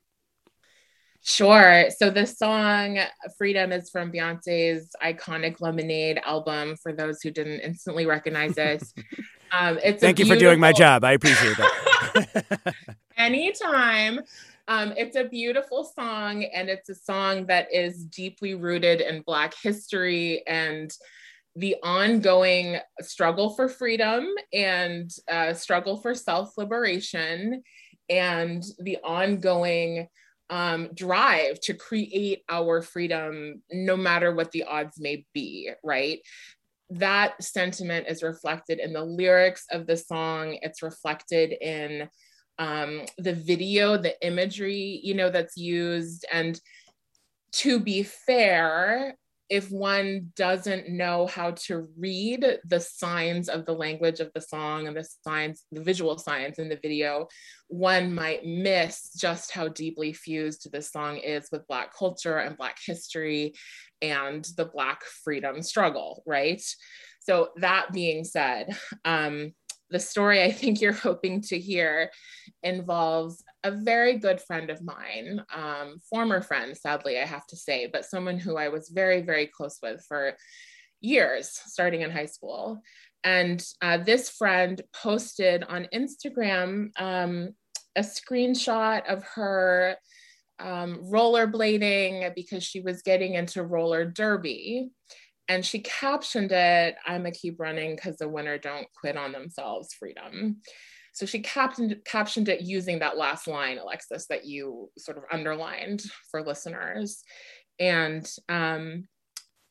Sure. 1.21 1.85
So 1.95 2.09
the 2.09 2.25
song 2.25 2.97
Freedom 3.37 3.71
is 3.71 3.91
from 3.91 4.11
Beyonce's 4.11 4.89
iconic 5.03 5.61
Lemonade 5.61 6.19
album 6.25 6.77
for 6.81 6.93
those 6.93 7.21
who 7.21 7.29
didn't 7.29 7.59
instantly 7.59 8.07
recognize 8.07 8.57
it. 8.57 8.83
Um, 9.51 9.79
it's 9.83 10.01
Thank 10.01 10.19
you 10.19 10.25
for 10.25 10.35
doing 10.35 10.59
my 10.59 10.73
job. 10.73 11.05
I 11.05 11.13
appreciate 11.13 11.55
that. 11.55 12.73
Anytime. 13.17 14.21
Um, 14.67 14.93
it's 14.97 15.15
a 15.15 15.25
beautiful 15.25 15.83
song, 15.83 16.43
and 16.43 16.69
it's 16.69 16.89
a 16.89 16.95
song 16.95 17.45
that 17.47 17.71
is 17.71 18.03
deeply 18.05 18.55
rooted 18.55 18.99
in 18.99 19.21
Black 19.21 19.53
history 19.61 20.45
and 20.47 20.91
the 21.55 21.75
ongoing 21.83 22.79
struggle 23.01 23.51
for 23.51 23.69
freedom 23.69 24.27
and 24.51 25.09
uh, 25.31 25.53
struggle 25.53 25.97
for 25.97 26.15
self 26.15 26.57
liberation 26.57 27.63
and 28.09 28.63
the 28.79 28.97
ongoing 29.03 30.07
um, 30.49 30.89
drive 30.93 31.59
to 31.61 31.73
create 31.73 32.43
our 32.49 32.81
freedom 32.81 33.61
no 33.71 33.95
matter 33.95 34.33
what 34.33 34.51
the 34.51 34.63
odds 34.63 34.99
may 34.99 35.25
be, 35.33 35.71
right? 35.83 36.19
That 36.89 37.41
sentiment 37.41 38.07
is 38.07 38.21
reflected 38.21 38.79
in 38.79 38.93
the 38.93 39.03
lyrics 39.03 39.65
of 39.71 39.87
the 39.87 39.97
song, 39.97 40.57
it's 40.61 40.83
reflected 40.83 41.51
in 41.51 42.09
um, 42.57 43.01
the 43.17 43.33
video, 43.33 43.97
the 43.97 44.15
imagery, 44.25 44.99
you 45.03 45.13
know, 45.13 45.29
that's 45.29 45.57
used. 45.57 46.25
And 46.31 46.59
to 47.53 47.79
be 47.79 48.03
fair, 48.03 49.15
if 49.49 49.69
one 49.69 50.31
doesn't 50.35 50.89
know 50.89 51.27
how 51.27 51.51
to 51.51 51.87
read 51.97 52.45
the 52.65 52.79
signs 52.79 53.47
of 53.47 53.65
the 53.65 53.73
language 53.73 54.19
of 54.19 54.31
the 54.33 54.41
song 54.41 54.87
and 54.87 54.97
the 54.97 55.07
signs, 55.23 55.65
the 55.71 55.83
visual 55.83 56.17
signs 56.17 56.57
in 56.57 56.67
the 56.67 56.79
video, 56.81 57.27
one 57.67 58.13
might 58.13 58.45
miss 58.45 59.13
just 59.13 59.51
how 59.51 59.67
deeply 59.67 60.13
fused 60.13 60.71
this 60.71 60.91
song 60.91 61.17
is 61.17 61.47
with 61.51 61.67
Black 61.67 61.95
culture 61.95 62.39
and 62.39 62.57
Black 62.57 62.77
history 62.83 63.53
and 64.01 64.47
the 64.57 64.65
Black 64.65 65.03
freedom 65.03 65.61
struggle, 65.61 66.23
right? 66.25 66.61
So, 67.19 67.49
that 67.57 67.91
being 67.91 68.23
said, 68.23 68.75
um, 69.05 69.53
the 69.95 69.99
story 70.01 70.43
I 70.43 70.51
think 70.51 70.81
you're 70.81 70.91
hoping 71.09 71.39
to 71.43 71.57
hear 71.57 72.11
involves 72.63 73.41
a 73.63 73.71
very 73.71 74.17
good 74.17 74.41
friend 74.41 74.69
of 74.69 74.83
mine, 74.83 75.41
um, 75.55 75.99
former 76.09 76.41
friend, 76.41 76.75
sadly, 76.77 77.17
I 77.17 77.25
have 77.25 77.47
to 77.47 77.55
say, 77.55 77.87
but 77.87 78.03
someone 78.03 78.37
who 78.37 78.57
I 78.57 78.67
was 78.67 78.89
very, 78.89 79.21
very 79.21 79.47
close 79.47 79.79
with 79.81 80.03
for 80.05 80.33
years, 80.99 81.49
starting 81.67 82.01
in 82.01 82.11
high 82.11 82.25
school. 82.25 82.81
And 83.23 83.65
uh, 83.81 83.99
this 83.99 84.29
friend 84.29 84.81
posted 84.93 85.63
on 85.63 85.87
Instagram 85.93 86.89
um, 86.99 87.55
a 87.95 88.01
screenshot 88.01 89.09
of 89.09 89.23
her 89.35 89.95
um, 90.59 90.99
rollerblading 91.05 92.35
because 92.35 92.63
she 92.65 92.81
was 92.81 93.01
getting 93.01 93.35
into 93.35 93.63
roller 93.63 94.03
derby 94.03 94.89
and 95.47 95.65
she 95.65 95.79
captioned 95.79 96.51
it 96.51 96.95
i'm 97.05 97.25
a 97.25 97.31
keep 97.31 97.59
running 97.59 97.95
because 97.95 98.17
the 98.17 98.27
winner 98.27 98.57
don't 98.57 98.87
quit 98.99 99.17
on 99.17 99.31
themselves 99.31 99.93
freedom. 99.93 100.61
So 101.13 101.25
she 101.25 101.39
captioned 101.39 101.95
captioned 102.03 102.49
it 102.49 102.61
using 102.61 102.99
that 102.99 103.17
last 103.17 103.47
line 103.47 103.77
alexis 103.77 104.27
that 104.27 104.45
you 104.45 104.89
sort 104.97 105.17
of 105.17 105.23
underlined 105.31 106.03
for 106.29 106.41
listeners. 106.41 107.23
And 107.79 108.29
um, 108.49 109.07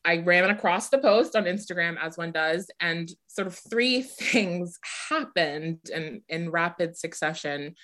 i 0.03 0.17
ran 0.17 0.49
across 0.49 0.89
the 0.89 0.99
post 0.99 1.35
on 1.35 1.45
instagram 1.45 1.97
as 1.99 2.15
one 2.15 2.31
does 2.31 2.69
and 2.79 3.09
sort 3.27 3.47
of 3.47 3.59
three 3.69 4.01
things 4.31 4.77
happened 5.09 5.79
in 5.93 6.21
in 6.29 6.51
rapid 6.51 6.95
succession 6.95 7.75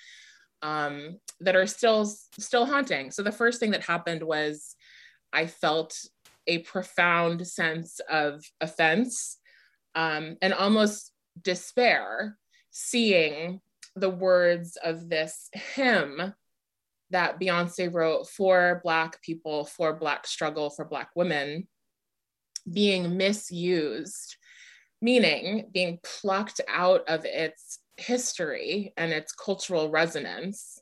um, 0.62 1.18
that 1.40 1.56
are 1.56 1.66
still 1.66 2.06
still 2.38 2.66
haunting. 2.66 3.10
So 3.10 3.22
the 3.22 3.32
first 3.32 3.60
thing 3.60 3.72
that 3.72 3.82
happened 3.82 4.22
was 4.22 4.76
i 5.32 5.46
felt 5.46 5.96
a 6.46 6.58
profound 6.58 7.46
sense 7.46 8.00
of 8.10 8.42
offense 8.60 9.38
um, 9.94 10.36
and 10.42 10.52
almost 10.52 11.12
despair 11.40 12.38
seeing 12.70 13.60
the 13.94 14.10
words 14.10 14.76
of 14.82 15.08
this 15.08 15.48
hymn 15.52 16.34
that 17.10 17.38
Beyonce 17.38 17.92
wrote 17.92 18.26
for 18.26 18.80
Black 18.82 19.20
people, 19.22 19.66
for 19.66 19.92
Black 19.92 20.26
struggle, 20.26 20.70
for 20.70 20.84
Black 20.84 21.10
women 21.14 21.68
being 22.70 23.16
misused, 23.16 24.36
meaning 25.02 25.68
being 25.72 25.98
plucked 26.02 26.60
out 26.68 27.02
of 27.08 27.24
its 27.24 27.80
history 27.98 28.94
and 28.96 29.12
its 29.12 29.32
cultural 29.32 29.90
resonance 29.90 30.80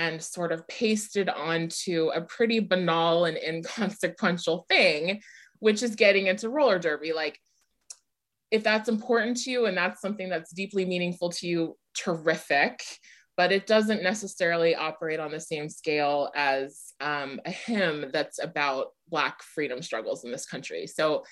and 0.00 0.22
sort 0.22 0.50
of 0.50 0.66
pasted 0.66 1.28
onto 1.28 2.10
a 2.14 2.22
pretty 2.22 2.58
banal 2.58 3.26
and 3.26 3.36
inconsequential 3.46 4.64
thing, 4.66 5.20
which 5.58 5.82
is 5.82 5.94
getting 5.94 6.26
into 6.26 6.48
roller 6.48 6.78
derby. 6.78 7.12
Like, 7.12 7.38
if 8.50 8.64
that's 8.64 8.88
important 8.88 9.36
to 9.42 9.50
you 9.50 9.66
and 9.66 9.76
that's 9.76 10.00
something 10.00 10.30
that's 10.30 10.52
deeply 10.52 10.86
meaningful 10.86 11.28
to 11.32 11.46
you, 11.46 11.76
terrific. 11.94 12.82
But 13.36 13.52
it 13.52 13.66
doesn't 13.66 14.02
necessarily 14.02 14.74
operate 14.74 15.20
on 15.20 15.30
the 15.30 15.40
same 15.40 15.68
scale 15.68 16.30
as 16.34 16.94
um, 17.00 17.38
a 17.44 17.50
hymn 17.50 18.06
that's 18.10 18.42
about 18.42 18.88
Black 19.08 19.42
freedom 19.42 19.82
struggles 19.82 20.24
in 20.24 20.32
this 20.32 20.46
country. 20.46 20.86
So 20.86 21.24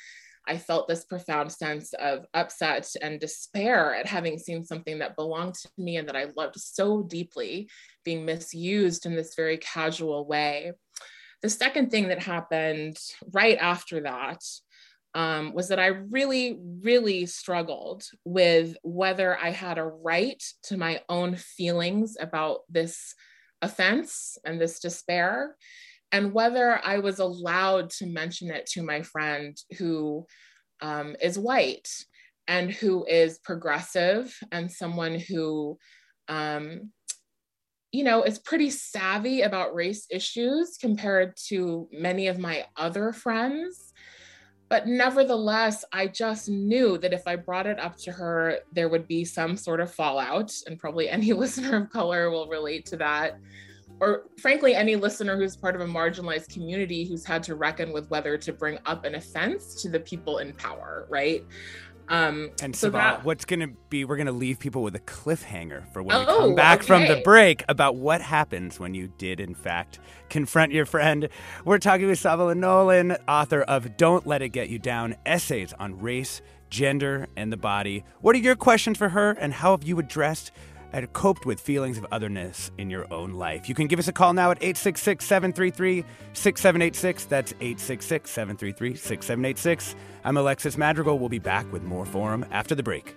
I 0.49 0.57
felt 0.57 0.89
this 0.89 1.05
profound 1.05 1.53
sense 1.53 1.93
of 1.93 2.25
upset 2.33 2.91
and 3.03 3.21
despair 3.21 3.95
at 3.95 4.07
having 4.07 4.39
seen 4.39 4.65
something 4.65 4.99
that 4.99 5.15
belonged 5.15 5.55
to 5.55 5.69
me 5.77 5.99
and 5.99 6.09
that 6.09 6.17
I 6.17 6.29
loved 6.37 6.57
so 6.57 7.03
deeply 7.03 7.69
being 8.05 8.25
misused 8.25 9.07
in 9.07 9.15
this 9.15 9.35
very 9.37 9.59
casual 9.59 10.27
way. 10.27 10.73
The 11.43 11.51
second 11.51 11.91
thing 11.91 12.09
that 12.09 12.23
happened 12.23 12.97
right 13.33 13.59
after 13.59 14.01
that 14.01 14.43
um, 15.15 15.53
was 15.53 15.69
that 15.69 15.79
I 15.79 15.87
really, 15.87 16.59
really 16.83 17.27
struggled 17.27 18.05
with 18.25 18.77
whether 18.83 19.39
I 19.39 19.51
had 19.51 19.79
a 19.79 19.85
right 19.85 20.43
to 20.65 20.77
my 20.77 21.03
own 21.09 21.37
feelings 21.37 22.17
about 22.19 22.61
this 22.69 23.15
offense 23.63 24.39
and 24.45 24.61
this 24.61 24.81
despair 24.81 25.57
and 26.13 26.33
whether 26.33 26.81
I 26.83 26.99
was 26.99 27.19
allowed 27.19 27.91
to 27.91 28.07
mention 28.07 28.51
it 28.51 28.67
to 28.73 28.83
my 28.83 29.03
friend 29.03 29.57
who 29.79 30.27
um, 30.81 31.17
is 31.21 31.39
white 31.39 31.89
and 32.47 32.71
who 32.71 33.05
is 33.07 33.39
progressive 33.39 34.35
and 34.51 34.73
someone 34.73 35.19
who, 35.19 35.79
um, 36.29 36.91
you 37.93 38.05
know, 38.05 38.23
is 38.23 38.39
pretty 38.39 38.71
savvy 38.71 39.43
about 39.43 39.75
race 39.75 40.07
issues 40.11 40.79
compared 40.81 41.35
to 41.49 41.89
many 41.93 42.29
of 42.29 42.39
my 42.39 42.65
other 42.77 43.13
friends. 43.13 43.93
But 44.71 44.87
nevertheless, 44.87 45.85
I 45.93 46.07
just 46.07 46.49
knew 46.49 46.99
that 46.99 47.15
if 47.15 47.27
I 47.27 47.37
brought 47.37 47.67
it 47.67 47.79
up 47.79 47.97
to 47.99 48.13
her, 48.13 48.59
there 48.73 48.91
would 48.91 49.09
be 49.09 49.25
some 49.25 49.57
sort 49.57 49.81
of 49.81 49.93
fallout, 49.93 50.53
and 50.67 50.79
probably 50.79 51.09
any 51.11 51.33
listener 51.33 51.83
of 51.83 51.91
color 51.91 52.31
will 52.31 52.49
relate 52.49 52.87
to 52.87 52.97
that 52.99 53.39
or 54.01 54.25
frankly, 54.39 54.75
any 54.75 54.97
listener 54.97 55.37
who's 55.37 55.57
part 55.57 55.75
of 55.75 55.81
a 55.81 55.87
marginalized 55.87 56.53
community 56.53 57.05
who's 57.05 57.25
had 57.25 57.43
to 57.45 57.55
reckon 57.55 57.93
with 57.93 58.09
whether 58.11 58.39
to 58.39 58.53
bring 58.53 58.79
up 58.87 59.05
an 59.05 59.15
offense 59.15 59.81
to 59.83 59.89
the 59.89 60.01
people 60.01 60.39
in 60.39 60.53
power, 60.53 61.07
right? 61.09 61.45
Um, 62.11 62.53
and 62.63 62.75
so 62.75 62.89
that, 62.91 63.25
what's 63.25 63.45
going 63.45 63.61
to 63.61 63.69
be, 63.91 64.05
we're 64.05 64.17
going 64.17 64.27
to 64.27 64.33
leave 64.33 64.59
people 64.59 64.83
with 64.83 64.95
a 64.95 65.01
cliffhanger 65.01 65.93
for 65.93 66.03
when 66.03 66.17
oh, 66.17 66.21
we 66.21 66.27
come 66.27 66.55
back 66.55 66.79
okay. 66.79 66.87
from 66.87 67.07
the 67.07 67.21
break 67.23 67.65
about 67.69 67.97
what 67.97 68.23
happens 68.23 68.81
when 68.81 68.95
you 68.95 69.13
did, 69.19 69.41
in 69.41 69.55
fact, 69.55 69.99
confront 70.31 70.73
your 70.73 70.87
friend. 70.87 71.29
We're 71.65 71.79
talking 71.79 72.07
with 72.07 72.19
Savala 72.19 72.57
Nolan, 72.57 73.13
author 73.29 73.61
of 73.61 73.97
Don't 73.99 74.27
Let 74.27 74.41
It 74.41 74.51
Get 74.51 74.71
You 74.71 74.79
Down 74.79 75.17
Essays 75.27 75.75
on 75.79 76.01
Race, 76.01 76.41
Gender, 76.71 77.29
and 77.37 77.53
the 77.53 77.59
Body. 77.59 78.05
What 78.21 78.35
are 78.35 78.41
your 78.41 78.57
questions 78.57 78.97
for 78.97 79.11
her, 79.11 79.33
and 79.33 79.53
how 79.53 79.73
have 79.73 79.85
you 79.85 79.99
addressed 79.99 80.51
and 80.93 81.13
coped 81.13 81.47
with 81.47 81.61
feelings 81.61 81.99
of 81.99 82.07
otherness 82.11 82.71
in 82.79 82.91
your 82.91 83.13
own 83.13 83.33
life. 83.33 83.69
You 83.69 83.75
can 83.75 83.87
give 83.87 83.99
us 83.99 84.09
a 84.09 84.13
call 84.13 84.33
now 84.33 84.51
at 84.51 84.59
866 84.59 85.25
733 85.25 86.05
6786. 86.33 87.25
That's 87.27 87.53
866 87.53 88.31
733 88.31 88.95
6786. 88.95 89.95
I'm 90.25 90.37
Alexis 90.37 90.77
Madrigal. 90.77 91.19
We'll 91.19 91.29
be 91.29 91.39
back 91.39 91.71
with 91.73 91.83
more 91.83 92.07
Forum 92.07 92.45
after 92.51 92.75
the 92.75 92.83
break. 92.83 93.17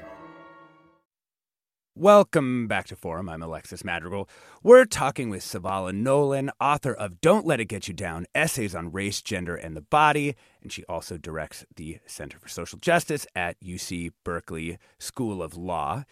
Welcome 1.93 2.69
back 2.69 2.85
to 2.87 2.95
Forum. 2.95 3.27
I'm 3.27 3.43
Alexis 3.43 3.83
Madrigal. 3.83 4.29
We're 4.63 4.85
talking 4.85 5.29
with 5.29 5.41
Savala 5.41 5.93
Nolan, 5.93 6.49
author 6.57 6.93
of 6.93 7.19
Don't 7.19 7.45
Let 7.45 7.59
It 7.59 7.65
Get 7.65 7.89
You 7.89 7.93
Down 7.93 8.27
Essays 8.33 8.73
on 8.73 8.93
Race, 8.93 9.21
Gender, 9.21 9.57
and 9.57 9.75
the 9.75 9.81
Body. 9.81 10.37
And 10.63 10.71
she 10.71 10.85
also 10.85 11.17
directs 11.17 11.65
the 11.75 11.99
Center 12.05 12.39
for 12.39 12.47
Social 12.47 12.79
Justice 12.79 13.27
at 13.35 13.59
UC 13.59 14.13
Berkeley 14.23 14.77
School 14.99 15.43
of 15.43 15.57
Law. 15.57 16.05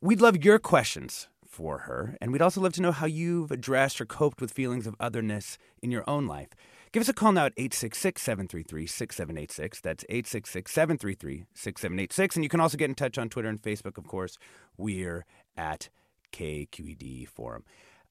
We'd 0.00 0.20
love 0.20 0.44
your 0.44 0.58
questions 0.58 1.28
for 1.46 1.78
her, 1.78 2.16
and 2.20 2.32
we'd 2.32 2.42
also 2.42 2.60
love 2.60 2.72
to 2.72 2.82
know 2.82 2.92
how 2.92 3.06
you've 3.06 3.52
addressed 3.52 4.00
or 4.00 4.06
coped 4.06 4.40
with 4.40 4.50
feelings 4.50 4.88
of 4.88 4.96
otherness 4.98 5.58
in 5.80 5.92
your 5.92 6.02
own 6.10 6.26
life. 6.26 6.48
Give 6.92 7.02
us 7.02 7.08
a 7.08 7.12
call 7.12 7.30
now 7.30 7.46
at 7.46 7.52
866 7.56 8.20
733 8.20 8.86
6786. 8.86 9.80
That's 9.80 10.04
866 10.08 10.72
733 10.72 11.44
6786. 11.54 12.36
And 12.36 12.44
you 12.44 12.48
can 12.48 12.60
also 12.60 12.76
get 12.76 12.88
in 12.88 12.96
touch 12.96 13.16
on 13.16 13.28
Twitter 13.28 13.48
and 13.48 13.62
Facebook, 13.62 13.96
of 13.96 14.08
course. 14.08 14.38
We're 14.76 15.24
at 15.56 15.88
KQED 16.32 17.28
Forum. 17.28 17.64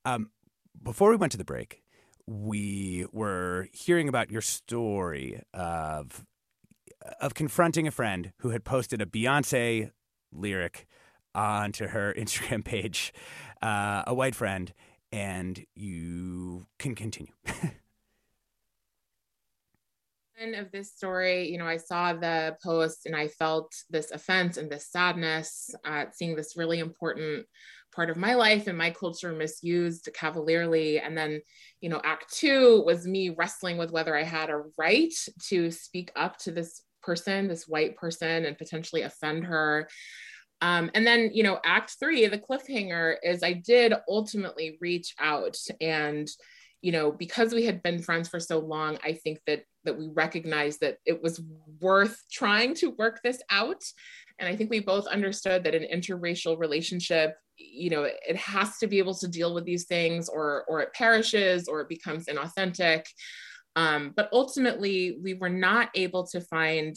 Um, 0.05 0.31
before 0.81 1.09
we 1.09 1.17
went 1.17 1.33
to 1.33 1.37
the 1.37 1.43
break, 1.43 1.83
we 2.25 3.05
were 3.11 3.67
hearing 3.73 4.07
about 4.07 4.31
your 4.31 4.41
story 4.41 5.41
of 5.53 6.25
of 7.19 7.33
confronting 7.33 7.87
a 7.87 7.91
friend 7.91 8.31
who 8.37 8.49
had 8.49 8.63
posted 8.63 9.01
a 9.01 9.05
Beyonce 9.05 9.91
lyric 10.31 10.85
onto 11.35 11.87
her 11.87 12.13
Instagram 12.17 12.63
page, 12.63 13.13
uh, 13.61 14.03
a 14.07 14.13
white 14.13 14.35
friend, 14.35 14.73
and 15.11 15.65
you 15.75 16.65
can 16.77 16.95
continue. 16.95 17.33
of 20.39 20.71
this 20.71 20.93
story, 20.93 21.49
you 21.49 21.57
know, 21.57 21.67
I 21.67 21.77
saw 21.77 22.13
the 22.13 22.55
post 22.63 23.05
and 23.05 23.15
I 23.15 23.27
felt 23.27 23.73
this 23.89 24.11
offense 24.11 24.57
and 24.57 24.71
this 24.71 24.89
sadness 24.89 25.73
at 25.85 26.15
seeing 26.15 26.35
this 26.35 26.55
really 26.55 26.79
important 26.79 27.45
part 27.93 28.09
of 28.09 28.17
my 28.17 28.35
life 28.35 28.67
and 28.67 28.77
my 28.77 28.91
culture 28.91 29.33
misused 29.33 30.09
cavalierly. 30.13 30.99
And 30.99 31.17
then, 31.17 31.41
you 31.81 31.89
know, 31.89 32.01
act 32.03 32.33
two 32.33 32.81
was 32.85 33.05
me 33.05 33.31
wrestling 33.31 33.77
with 33.77 33.91
whether 33.91 34.15
I 34.15 34.23
had 34.23 34.49
a 34.49 34.63
right 34.77 35.13
to 35.47 35.71
speak 35.71 36.11
up 36.15 36.37
to 36.39 36.51
this 36.51 36.83
person, 37.01 37.47
this 37.47 37.67
white 37.67 37.95
person, 37.95 38.45
and 38.45 38.57
potentially 38.57 39.01
offend 39.01 39.45
her. 39.45 39.89
Um, 40.61 40.91
and 40.93 41.05
then, 41.07 41.31
you 41.33 41.43
know, 41.43 41.59
act 41.65 41.95
three, 41.99 42.25
the 42.27 42.37
cliffhanger 42.37 43.15
is 43.23 43.43
I 43.43 43.53
did 43.53 43.93
ultimately 44.07 44.77
reach 44.81 45.15
out 45.19 45.57
and 45.79 46.29
you 46.81 46.91
know 46.91 47.11
because 47.11 47.53
we 47.53 47.65
had 47.65 47.83
been 47.83 48.01
friends 48.01 48.29
for 48.29 48.39
so 48.39 48.59
long 48.59 48.97
i 49.03 49.13
think 49.13 49.39
that 49.45 49.63
that 49.83 49.97
we 49.97 50.07
recognized 50.09 50.81
that 50.81 50.97
it 51.05 51.21
was 51.21 51.41
worth 51.79 52.21
trying 52.31 52.73
to 52.75 52.91
work 52.91 53.21
this 53.23 53.41
out. 53.49 53.83
And 54.37 54.47
i 54.47 54.55
think 54.55 54.69
we 54.69 54.79
both 54.79 55.07
understood 55.07 55.63
that 55.63 55.75
an 55.75 55.85
interracial 55.91 56.57
relationship 56.57 57.35
you 57.57 57.89
know 57.89 58.03
it 58.03 58.37
has 58.37 58.77
to 58.77 58.87
be 58.87 58.99
able 58.99 59.15
to 59.15 59.27
deal 59.27 59.53
with 59.53 59.65
these 59.65 59.85
things 59.85 60.29
or 60.29 60.63
or 60.67 60.79
it 60.81 60.93
perishes 60.93 61.67
or 61.67 61.81
it 61.81 61.89
becomes 61.89 62.25
inauthentic. 62.25 63.03
Um, 63.75 64.13
but 64.15 64.29
ultimately 64.33 65.17
we 65.21 65.35
were 65.35 65.49
not 65.49 65.89
able 65.93 66.25
to 66.27 66.41
find 66.41 66.95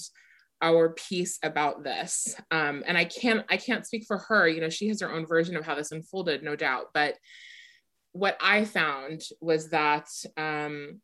our 0.63 0.91
piece 0.91 1.39
about 1.43 1.83
this. 1.83 2.37
Um, 2.51 2.85
and 2.87 2.97
i 2.97 3.05
can't 3.05 3.45
i 3.49 3.57
can't 3.57 3.87
speak 3.87 4.05
for 4.07 4.19
her 4.19 4.47
you 4.49 4.61
know 4.61 4.71
she 4.71 4.89
has 4.89 5.01
her 5.01 5.13
own 5.13 5.27
version 5.27 5.57
of 5.57 5.65
how 5.65 5.75
this 5.75 5.93
unfolded 5.93 6.43
no 6.43 6.55
doubt. 6.55 6.87
But 6.95 7.17
what 8.13 8.37
I 8.41 8.65
found 8.65 9.23
was 9.41 9.71
that 9.71 10.09
um, 10.37 11.01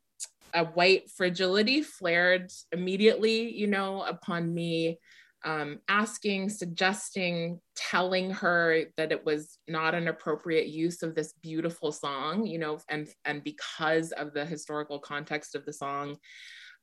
a 0.54 0.64
white 0.64 1.10
fragility 1.10 1.82
flared 1.82 2.50
immediately, 2.72 3.54
you 3.54 3.66
know, 3.66 4.02
upon 4.02 4.52
me 4.52 4.98
um, 5.44 5.78
asking, 5.88 6.50
suggesting, 6.50 7.60
telling 7.76 8.30
her 8.32 8.84
that 8.96 9.12
it 9.12 9.24
was 9.24 9.58
not 9.68 9.94
an 9.94 10.08
appropriate 10.08 10.66
use 10.66 11.02
of 11.02 11.14
this 11.14 11.32
beautiful 11.42 11.92
song, 11.92 12.46
you 12.46 12.58
know, 12.58 12.78
and 12.88 13.08
and 13.24 13.44
because 13.44 14.12
of 14.12 14.34
the 14.34 14.44
historical 14.44 14.98
context 14.98 15.54
of 15.54 15.64
the 15.64 15.72
song, 15.72 16.16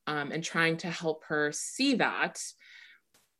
um, 0.07 0.31
and 0.31 0.43
trying 0.43 0.77
to 0.77 0.89
help 0.89 1.23
her 1.25 1.51
see 1.51 1.95
that. 1.95 2.39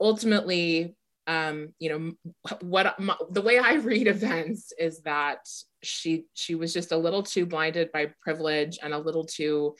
Ultimately, 0.01 0.95
um, 1.27 1.73
you 1.79 1.89
know, 1.89 2.33
what 2.61 2.99
my, 2.99 3.15
the 3.31 3.41
way 3.41 3.57
I 3.57 3.75
read 3.75 4.07
events 4.07 4.73
is 4.77 5.01
that 5.01 5.47
she 5.85 6.25
she 6.33 6.55
was 6.55 6.73
just 6.73 6.91
a 6.91 6.97
little 6.97 7.23
too 7.23 7.45
blinded 7.45 7.91
by 7.91 8.11
privilege 8.21 8.79
and 8.81 8.93
a 8.93 8.99
little 8.99 9.25
too 9.25 9.75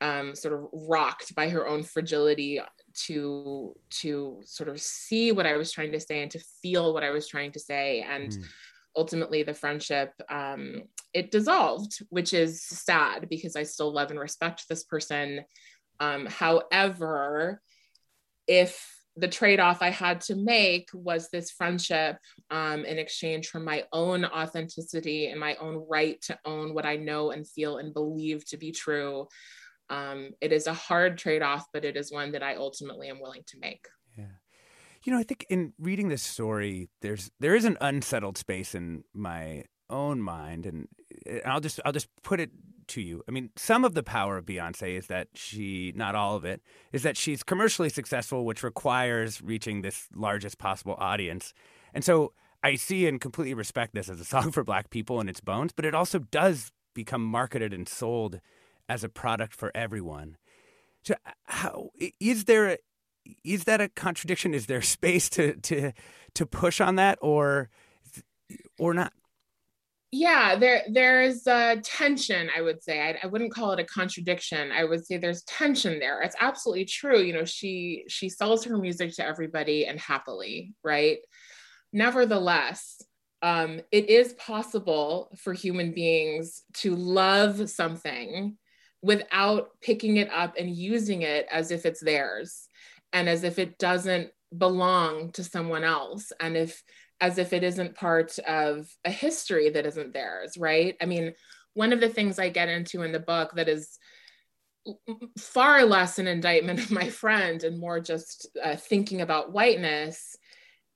um, 0.00 0.34
sort 0.34 0.54
of 0.54 0.68
rocked 0.72 1.34
by 1.34 1.48
her 1.48 1.66
own 1.66 1.82
fragility 1.82 2.60
to 3.06 3.74
to 3.90 4.40
sort 4.44 4.68
of 4.68 4.80
see 4.80 5.32
what 5.32 5.46
I 5.46 5.56
was 5.56 5.72
trying 5.72 5.92
to 5.92 6.00
say 6.00 6.22
and 6.22 6.30
to 6.30 6.40
feel 6.62 6.94
what 6.94 7.04
I 7.04 7.10
was 7.10 7.28
trying 7.28 7.52
to 7.52 7.60
say 7.60 8.00
and. 8.08 8.30
Mm. 8.32 8.44
Ultimately, 8.96 9.44
the 9.44 9.54
friendship 9.54 10.12
um, 10.28 10.82
it 11.14 11.30
dissolved, 11.30 12.02
which 12.08 12.32
is 12.32 12.64
sad 12.64 13.28
because 13.28 13.54
I 13.54 13.62
still 13.62 13.92
love 13.92 14.10
and 14.10 14.18
respect 14.18 14.64
this 14.68 14.82
person. 14.82 15.44
Um, 16.00 16.26
however, 16.26 17.60
if 18.48 18.97
the 19.18 19.28
trade-off 19.28 19.82
I 19.82 19.90
had 19.90 20.20
to 20.22 20.36
make 20.36 20.88
was 20.92 21.28
this 21.28 21.50
friendship 21.50 22.18
um, 22.50 22.84
in 22.84 22.98
exchange 22.98 23.48
for 23.48 23.58
my 23.58 23.84
own 23.92 24.24
authenticity 24.24 25.26
and 25.26 25.40
my 25.40 25.56
own 25.56 25.84
right 25.88 26.20
to 26.22 26.38
own 26.44 26.72
what 26.72 26.86
I 26.86 26.96
know 26.96 27.30
and 27.30 27.46
feel 27.46 27.78
and 27.78 27.92
believe 27.92 28.46
to 28.46 28.56
be 28.56 28.70
true. 28.70 29.26
Um, 29.90 30.30
it 30.40 30.52
is 30.52 30.66
a 30.66 30.74
hard 30.74 31.18
trade-off, 31.18 31.66
but 31.72 31.84
it 31.84 31.96
is 31.96 32.12
one 32.12 32.32
that 32.32 32.42
I 32.42 32.54
ultimately 32.56 33.08
am 33.08 33.20
willing 33.20 33.42
to 33.48 33.58
make. 33.58 33.86
Yeah, 34.16 34.24
you 35.04 35.12
know, 35.12 35.18
I 35.18 35.24
think 35.24 35.46
in 35.48 35.72
reading 35.78 36.08
this 36.08 36.22
story, 36.22 36.90
there's 37.00 37.30
there 37.40 37.56
is 37.56 37.64
an 37.64 37.78
unsettled 37.80 38.38
space 38.38 38.74
in 38.74 39.04
my 39.14 39.64
own 39.90 40.20
mind, 40.20 40.66
and 40.66 40.88
I'll 41.44 41.60
just 41.60 41.80
I'll 41.84 41.92
just 41.92 42.08
put 42.22 42.40
it 42.40 42.50
to 42.88 43.00
you. 43.00 43.22
I 43.28 43.30
mean, 43.30 43.50
some 43.56 43.84
of 43.84 43.94
the 43.94 44.02
power 44.02 44.36
of 44.36 44.46
Beyonce 44.46 44.98
is 44.98 45.06
that 45.06 45.28
she, 45.34 45.92
not 45.94 46.14
all 46.14 46.36
of 46.36 46.44
it, 46.44 46.62
is 46.92 47.02
that 47.02 47.16
she's 47.16 47.42
commercially 47.42 47.88
successful, 47.88 48.44
which 48.44 48.62
requires 48.62 49.40
reaching 49.42 49.82
this 49.82 50.08
largest 50.14 50.58
possible 50.58 50.96
audience. 50.98 51.54
And 51.94 52.04
so 52.04 52.32
I 52.62 52.76
see 52.76 53.06
and 53.06 53.20
completely 53.20 53.54
respect 53.54 53.94
this 53.94 54.08
as 54.08 54.20
a 54.20 54.24
song 54.26 54.50
for 54.52 54.64
black 54.64 54.90
people 54.90 55.20
in 55.20 55.28
its 55.28 55.40
bones, 55.40 55.72
but 55.72 55.84
it 55.84 55.94
also 55.94 56.18
does 56.18 56.72
become 56.94 57.22
marketed 57.22 57.72
and 57.72 57.88
sold 57.88 58.40
as 58.88 59.04
a 59.04 59.08
product 59.08 59.54
for 59.54 59.70
everyone. 59.74 60.36
So 61.02 61.14
uh, 61.26 61.30
how 61.44 61.90
is 62.18 62.44
there 62.44 62.70
a, 62.70 62.78
is 63.44 63.64
that 63.64 63.80
a 63.80 63.88
contradiction? 63.88 64.54
Is 64.54 64.66
there 64.66 64.82
space 64.96 65.28
to 65.30 65.54
to 65.54 65.92
to 66.34 66.46
push 66.46 66.80
on 66.80 66.96
that 66.96 67.18
or 67.20 67.68
or 68.78 68.94
not? 68.94 69.12
Yeah 70.10 70.56
there 70.56 70.82
there's 70.90 71.46
a 71.46 71.76
tension 71.82 72.48
i 72.56 72.62
would 72.62 72.82
say. 72.82 73.00
I, 73.00 73.18
I, 73.22 73.26
wouldn't 73.26 73.52
call 73.52 73.72
it 73.72 73.80
a 73.80 73.84
contradiction. 73.84 74.72
I 74.72 74.84
would 74.84 75.04
say 75.06 75.18
there's 75.18 75.42
tension 75.42 75.98
there. 75.98 76.22
It's 76.22 76.36
absolutely 76.40 76.86
true 76.86 77.20
you 77.20 77.32
know 77.32 77.44
she 77.44 78.04
she 78.08 78.28
sells 78.28 78.64
her 78.64 78.78
music 78.78 79.14
to 79.16 79.26
everybody 79.26 79.86
and 79.86 80.00
happily 80.00 80.74
right? 80.82 81.18
Nevertheless 81.92 83.02
um, 83.42 83.80
it 83.92 84.10
is 84.10 84.32
possible 84.34 85.30
for 85.38 85.52
human 85.52 85.92
beings 85.92 86.64
to 86.74 86.96
love 86.96 87.70
something 87.70 88.56
without 89.00 89.68
picking 89.80 90.16
it 90.16 90.30
up 90.32 90.54
and 90.58 90.74
using 90.74 91.22
it 91.22 91.46
as 91.50 91.70
if 91.70 91.86
it's 91.86 92.02
theirs 92.02 92.66
and 93.12 93.28
as 93.28 93.44
if 93.44 93.58
it 93.58 93.78
doesn't 93.78 94.30
belong 94.56 95.30
to 95.32 95.44
someone 95.44 95.84
else. 95.84 96.32
And 96.40 96.56
if 96.56 96.82
as 97.20 97.38
if 97.38 97.52
it 97.52 97.64
isn't 97.64 97.94
part 97.94 98.38
of 98.40 98.88
a 99.04 99.10
history 99.10 99.70
that 99.70 99.86
isn't 99.86 100.12
theirs, 100.12 100.56
right? 100.56 100.96
I 101.00 101.06
mean, 101.06 101.34
one 101.74 101.92
of 101.92 102.00
the 102.00 102.08
things 102.08 102.38
I 102.38 102.48
get 102.48 102.68
into 102.68 103.02
in 103.02 103.12
the 103.12 103.18
book 103.18 103.52
that 103.54 103.68
is 103.68 103.98
far 105.38 105.84
less 105.84 106.18
an 106.18 106.26
indictment 106.26 106.80
of 106.84 106.90
my 106.90 107.08
friend 107.08 107.62
and 107.64 107.78
more 107.78 108.00
just 108.00 108.48
uh, 108.62 108.76
thinking 108.76 109.20
about 109.20 109.52
whiteness 109.52 110.36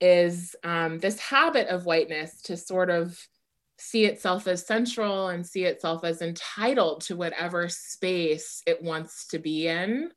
is 0.00 0.56
um, 0.64 0.98
this 0.98 1.18
habit 1.18 1.68
of 1.68 1.86
whiteness 1.86 2.42
to 2.42 2.56
sort 2.56 2.90
of 2.90 3.16
see 3.78 4.04
itself 4.04 4.46
as 4.46 4.66
central 4.66 5.28
and 5.28 5.46
see 5.46 5.64
itself 5.64 6.04
as 6.04 6.22
entitled 6.22 7.00
to 7.02 7.16
whatever 7.16 7.68
space 7.68 8.62
it 8.66 8.82
wants 8.82 9.26
to 9.28 9.38
be 9.38 9.66
in 9.66 10.10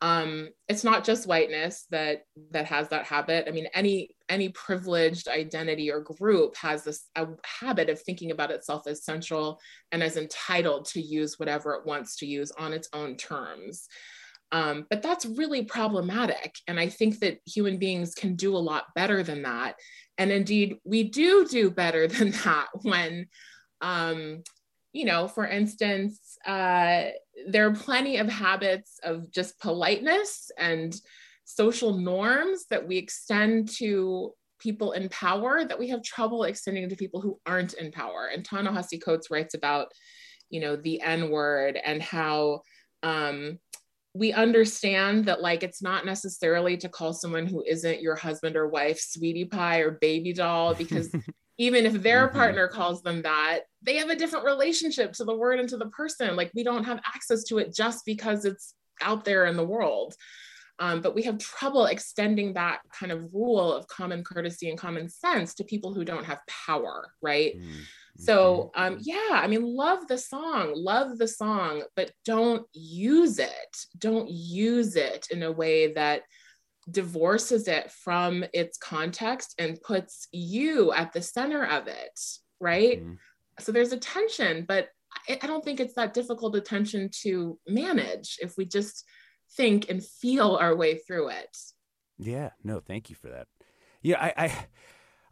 um, 0.00 0.48
it's 0.68 0.84
not 0.84 1.04
just 1.04 1.26
whiteness 1.26 1.86
that 1.90 2.24
that 2.50 2.66
has 2.66 2.88
that 2.88 3.06
habit. 3.06 3.44
I 3.48 3.52
mean 3.52 3.68
any 3.74 4.10
any 4.28 4.50
privileged 4.50 5.28
identity 5.28 5.90
or 5.90 6.00
group 6.00 6.56
has 6.56 6.84
this 6.84 7.06
a 7.16 7.28
habit 7.60 7.88
of 7.88 8.00
thinking 8.00 8.30
about 8.30 8.50
itself 8.50 8.86
as 8.86 9.04
central 9.04 9.60
and 9.92 10.02
as 10.02 10.16
entitled 10.16 10.86
to 10.86 11.00
use 11.00 11.38
whatever 11.38 11.74
it 11.74 11.86
wants 11.86 12.16
to 12.16 12.26
use 12.26 12.50
on 12.52 12.72
its 12.72 12.88
own 12.92 13.16
terms. 13.16 13.86
Um, 14.52 14.86
but 14.90 15.02
that's 15.02 15.26
really 15.26 15.64
problematic. 15.64 16.54
And 16.68 16.78
i 16.78 16.88
think 16.88 17.20
that 17.20 17.38
human 17.46 17.78
beings 17.78 18.14
can 18.14 18.36
do 18.36 18.56
a 18.56 18.58
lot 18.58 18.84
better 18.94 19.22
than 19.22 19.42
that. 19.42 19.76
And 20.18 20.30
indeed 20.30 20.78
we 20.84 21.04
do 21.04 21.46
do 21.46 21.70
better 21.70 22.06
than 22.08 22.30
that 22.30 22.68
when 22.82 23.26
um, 23.80 24.42
you 24.94 25.04
know, 25.04 25.26
for 25.26 25.44
instance, 25.46 26.38
uh, 26.46 27.06
there 27.48 27.66
are 27.66 27.74
plenty 27.74 28.16
of 28.18 28.28
habits 28.28 29.00
of 29.02 29.30
just 29.32 29.58
politeness 29.58 30.52
and 30.56 30.94
social 31.44 31.98
norms 31.98 32.66
that 32.70 32.86
we 32.86 32.96
extend 32.96 33.68
to 33.68 34.32
people 34.60 34.92
in 34.92 35.08
power 35.08 35.64
that 35.64 35.78
we 35.78 35.88
have 35.88 36.02
trouble 36.04 36.44
extending 36.44 36.88
to 36.88 36.94
people 36.94 37.20
who 37.20 37.40
aren't 37.44 37.74
in 37.74 37.90
power. 37.90 38.30
And 38.32 38.44
Ta-Nehisi 38.44 39.02
Coates 39.02 39.32
writes 39.32 39.54
about, 39.54 39.88
you 40.48 40.60
know, 40.60 40.76
the 40.76 41.00
N 41.00 41.28
word 41.28 41.76
and 41.84 42.00
how 42.00 42.62
um, 43.02 43.58
we 44.14 44.32
understand 44.32 45.24
that 45.24 45.42
like 45.42 45.64
it's 45.64 45.82
not 45.82 46.06
necessarily 46.06 46.76
to 46.76 46.88
call 46.88 47.12
someone 47.12 47.46
who 47.46 47.64
isn't 47.66 48.00
your 48.00 48.14
husband 48.14 48.54
or 48.54 48.68
wife 48.68 49.00
sweetie 49.00 49.44
pie 49.44 49.80
or 49.80 49.98
baby 50.00 50.32
doll 50.32 50.72
because 50.72 51.12
even 51.58 51.86
if 51.86 52.02
their 52.02 52.26
mm-hmm. 52.26 52.36
partner 52.36 52.68
calls 52.68 53.02
them 53.02 53.22
that 53.22 53.60
they 53.82 53.96
have 53.96 54.10
a 54.10 54.16
different 54.16 54.44
relationship 54.44 55.12
to 55.12 55.24
the 55.24 55.36
word 55.36 55.60
and 55.60 55.68
to 55.68 55.76
the 55.76 55.86
person 55.86 56.36
like 56.36 56.50
we 56.54 56.64
don't 56.64 56.84
have 56.84 57.00
access 57.14 57.44
to 57.44 57.58
it 57.58 57.74
just 57.74 58.04
because 58.04 58.44
it's 58.44 58.74
out 59.00 59.24
there 59.24 59.46
in 59.46 59.56
the 59.56 59.64
world 59.64 60.14
um, 60.80 61.00
but 61.00 61.14
we 61.14 61.22
have 61.22 61.38
trouble 61.38 61.86
extending 61.86 62.54
that 62.54 62.80
kind 62.92 63.12
of 63.12 63.32
rule 63.32 63.72
of 63.72 63.86
common 63.86 64.24
courtesy 64.24 64.68
and 64.68 64.78
common 64.78 65.08
sense 65.08 65.54
to 65.54 65.64
people 65.64 65.94
who 65.94 66.04
don't 66.04 66.24
have 66.24 66.40
power 66.66 67.12
right 67.22 67.56
mm-hmm. 67.56 67.80
So, 68.16 68.70
um, 68.76 68.98
yeah, 69.00 69.16
I 69.32 69.48
mean, 69.48 69.62
love 69.62 70.06
the 70.06 70.18
song, 70.18 70.72
love 70.74 71.18
the 71.18 71.26
song, 71.26 71.82
but 71.96 72.12
don't 72.24 72.64
use 72.72 73.38
it. 73.38 73.76
Don't 73.98 74.30
use 74.30 74.94
it 74.94 75.26
in 75.30 75.42
a 75.42 75.50
way 75.50 75.92
that 75.94 76.22
divorces 76.90 77.68
it 77.68 77.90
from 77.90 78.44
its 78.52 78.76
context 78.78 79.54
and 79.58 79.80
puts 79.80 80.28
you 80.32 80.92
at 80.92 81.12
the 81.12 81.22
center 81.22 81.64
of 81.64 81.86
it, 81.88 82.20
right? 82.60 83.00
Mm-hmm. 83.00 83.14
So 83.60 83.72
there's 83.72 83.92
a 83.92 83.98
tension, 83.98 84.64
but 84.66 84.88
I, 85.28 85.38
I 85.40 85.46
don't 85.46 85.64
think 85.64 85.80
it's 85.80 85.94
that 85.94 86.14
difficult 86.14 86.56
a 86.56 86.60
tension 86.60 87.10
to 87.22 87.58
manage 87.66 88.38
if 88.40 88.56
we 88.56 88.64
just 88.64 89.04
think 89.56 89.88
and 89.88 90.04
feel 90.04 90.56
our 90.56 90.74
way 90.74 90.98
through 90.98 91.28
it. 91.28 91.56
Yeah, 92.18 92.50
no, 92.62 92.80
thank 92.80 93.10
you 93.10 93.16
for 93.16 93.28
that. 93.28 93.46
Yeah, 94.02 94.20
I, 94.20 94.44
I 94.44 94.66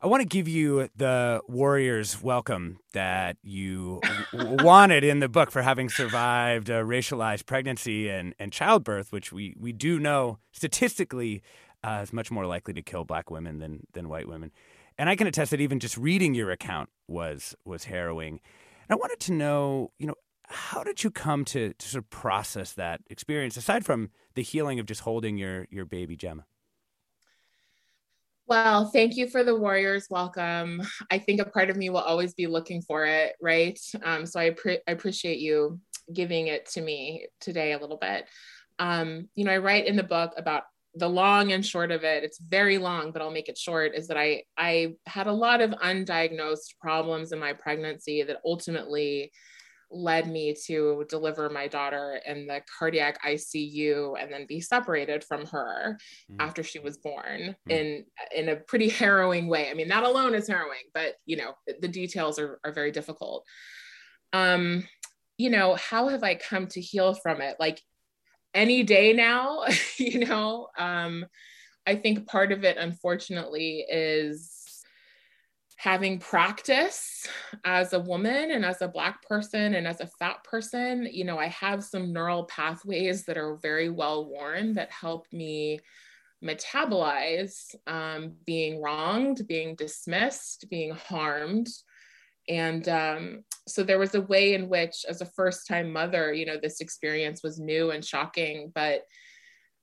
I 0.02 0.08
want 0.08 0.20
to 0.20 0.26
give 0.26 0.48
you 0.48 0.88
the 0.96 1.42
Warriors 1.46 2.20
welcome 2.20 2.80
that 2.92 3.36
you 3.44 4.00
wanted 4.32 5.04
in 5.04 5.20
the 5.20 5.28
book 5.28 5.52
for 5.52 5.62
having 5.62 5.88
survived 5.88 6.68
a 6.68 6.82
racialized 6.82 7.46
pregnancy 7.46 8.08
and, 8.08 8.34
and 8.40 8.52
childbirth, 8.52 9.12
which 9.12 9.32
we, 9.32 9.54
we 9.56 9.72
do 9.72 10.00
know 10.00 10.38
statistically 10.50 11.40
uh, 11.84 12.00
is 12.02 12.12
much 12.12 12.32
more 12.32 12.46
likely 12.46 12.74
to 12.74 12.82
kill 12.82 13.04
black 13.04 13.30
women 13.30 13.60
than, 13.60 13.86
than 13.92 14.08
white 14.08 14.26
women. 14.26 14.50
And 14.98 15.08
I 15.08 15.14
can 15.14 15.28
attest 15.28 15.52
that 15.52 15.60
even 15.60 15.78
just 15.78 15.96
reading 15.96 16.34
your 16.34 16.50
account 16.50 16.88
was 17.06 17.54
was 17.64 17.84
harrowing. 17.84 18.40
And 18.88 18.90
I 18.90 18.94
wanted 18.96 19.20
to 19.20 19.32
know, 19.32 19.92
you 20.00 20.08
know, 20.08 20.16
how 20.48 20.82
did 20.82 21.04
you 21.04 21.12
come 21.12 21.44
to, 21.44 21.74
to 21.74 21.88
sort 21.88 22.02
of 22.02 22.10
process 22.10 22.72
that 22.72 23.02
experience 23.08 23.56
aside 23.56 23.84
from 23.84 24.10
the 24.34 24.42
healing 24.42 24.80
of 24.80 24.86
just 24.86 25.02
holding 25.02 25.38
your 25.38 25.68
your 25.70 25.84
baby 25.84 26.16
Gemma? 26.16 26.44
Well, 28.52 28.84
thank 28.84 29.16
you 29.16 29.28
for 29.28 29.44
the 29.44 29.56
Warriors 29.56 30.08
welcome. 30.10 30.82
I 31.10 31.16
think 31.16 31.40
a 31.40 31.46
part 31.46 31.70
of 31.70 31.78
me 31.78 31.88
will 31.88 32.00
always 32.00 32.34
be 32.34 32.46
looking 32.46 32.82
for 32.82 33.06
it, 33.06 33.34
right? 33.40 33.80
Um, 34.04 34.26
so 34.26 34.38
I, 34.38 34.50
pre- 34.50 34.80
I, 34.86 34.92
appreciate 34.92 35.38
you 35.38 35.80
giving 36.12 36.48
it 36.48 36.66
to 36.72 36.82
me 36.82 37.28
today 37.40 37.72
a 37.72 37.78
little 37.78 37.96
bit. 37.96 38.28
Um, 38.78 39.30
you 39.36 39.46
know, 39.46 39.52
I 39.52 39.56
write 39.56 39.86
in 39.86 39.96
the 39.96 40.02
book 40.02 40.34
about 40.36 40.64
the 40.94 41.08
long 41.08 41.52
and 41.52 41.64
short 41.64 41.90
of 41.90 42.04
it. 42.04 42.24
It's 42.24 42.38
very 42.38 42.76
long, 42.76 43.10
but 43.10 43.22
I'll 43.22 43.30
make 43.30 43.48
it 43.48 43.56
short. 43.56 43.94
Is 43.94 44.06
that 44.08 44.18
I 44.18 44.42
I 44.58 44.96
had 45.06 45.28
a 45.28 45.32
lot 45.32 45.62
of 45.62 45.70
undiagnosed 45.70 46.76
problems 46.78 47.32
in 47.32 47.38
my 47.38 47.54
pregnancy 47.54 48.22
that 48.22 48.42
ultimately 48.44 49.32
led 49.92 50.26
me 50.26 50.54
to 50.66 51.04
deliver 51.08 51.48
my 51.50 51.68
daughter 51.68 52.20
in 52.26 52.46
the 52.46 52.62
cardiac 52.78 53.22
ICU 53.24 54.14
and 54.20 54.32
then 54.32 54.46
be 54.46 54.60
separated 54.60 55.22
from 55.22 55.46
her 55.46 55.98
mm. 56.30 56.36
after 56.38 56.62
she 56.62 56.78
was 56.78 56.98
born 56.98 57.54
mm. 57.68 57.72
in 57.72 58.04
in 58.34 58.48
a 58.48 58.56
pretty 58.56 58.88
harrowing 59.00 59.48
way. 59.48 59.70
I 59.70 59.74
mean, 59.74 59.88
that 59.88 60.04
alone 60.04 60.34
is 60.34 60.48
harrowing, 60.48 60.84
but 60.94 61.14
you 61.26 61.36
know, 61.36 61.52
the 61.80 61.88
details 61.88 62.38
are, 62.38 62.58
are 62.64 62.72
very 62.72 62.90
difficult. 62.90 63.44
Um, 64.32 64.84
you 65.38 65.50
know, 65.50 65.74
how 65.74 66.08
have 66.08 66.22
I 66.22 66.34
come 66.34 66.66
to 66.68 66.80
heal 66.80 67.14
from 67.14 67.40
it? 67.40 67.56
Like 67.58 67.80
any 68.54 68.82
day 68.82 69.12
now, 69.12 69.64
you 69.98 70.24
know, 70.26 70.68
um, 70.78 71.26
I 71.86 71.96
think 71.96 72.28
part 72.28 72.52
of 72.52 72.64
it, 72.64 72.76
unfortunately, 72.76 73.84
is 73.90 74.61
having 75.82 76.16
practice 76.16 77.26
as 77.64 77.92
a 77.92 77.98
woman 77.98 78.52
and 78.52 78.64
as 78.64 78.82
a 78.82 78.88
black 78.88 79.20
person 79.22 79.74
and 79.74 79.84
as 79.84 80.00
a 80.00 80.06
fat 80.06 80.42
person 80.44 81.08
you 81.10 81.24
know 81.24 81.38
i 81.38 81.48
have 81.48 81.82
some 81.82 82.12
neural 82.12 82.44
pathways 82.44 83.24
that 83.24 83.36
are 83.36 83.56
very 83.56 83.90
well 83.90 84.30
worn 84.30 84.72
that 84.72 84.92
help 84.92 85.26
me 85.32 85.80
metabolize 86.44 87.74
um, 87.88 88.34
being 88.46 88.80
wronged 88.80 89.46
being 89.48 89.74
dismissed 89.74 90.68
being 90.70 90.92
harmed. 90.92 91.68
And 92.48 92.88
um, 92.88 93.44
so 93.68 93.84
there 93.84 94.00
was 94.00 94.16
a 94.16 94.20
way 94.20 94.54
in 94.54 94.68
which 94.68 95.04
as 95.08 95.20
a 95.20 95.26
first 95.26 95.68
time 95.68 95.92
mother 95.92 96.32
you 96.32 96.46
know 96.46 96.58
this 96.60 96.80
experience 96.80 97.42
was 97.42 97.60
new 97.60 97.90
and 97.90 98.04
shocking 98.04 98.72
but 98.74 99.02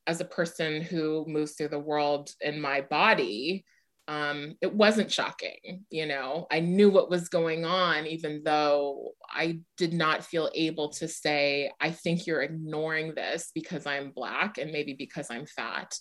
as 0.08 0.22
a 0.22 0.26
person 0.26 0.82
who 0.82 1.26
moves 1.28 1.54
through 1.54 1.70
the 1.70 1.80
world 1.80 2.32
in 2.42 2.60
my 2.60 2.82
body 2.82 3.66
um, 4.10 4.56
it 4.60 4.74
wasn't 4.74 5.12
shocking. 5.12 5.86
You 5.92 6.08
know, 6.08 6.48
I 6.50 6.62
knew 6.62 6.90
what 6.90 7.12
was 7.12 7.30
going 7.30 7.64
on, 7.64 8.08
even 8.08 8.42
though 8.44 9.12
I 9.30 9.60
did 9.78 9.94
not 9.94 10.26
feel 10.26 10.50
able 10.56 10.90
to 10.94 11.08
say, 11.08 11.72
I 11.80 11.92
think 11.92 12.26
you're 12.26 12.42
ignoring 12.42 13.14
this 13.14 13.52
because 13.54 13.86
I'm 13.86 14.10
Black 14.10 14.58
and 14.58 14.72
maybe 14.72 14.96
because 14.96 15.28
I'm 15.30 15.46
fat. 15.46 15.94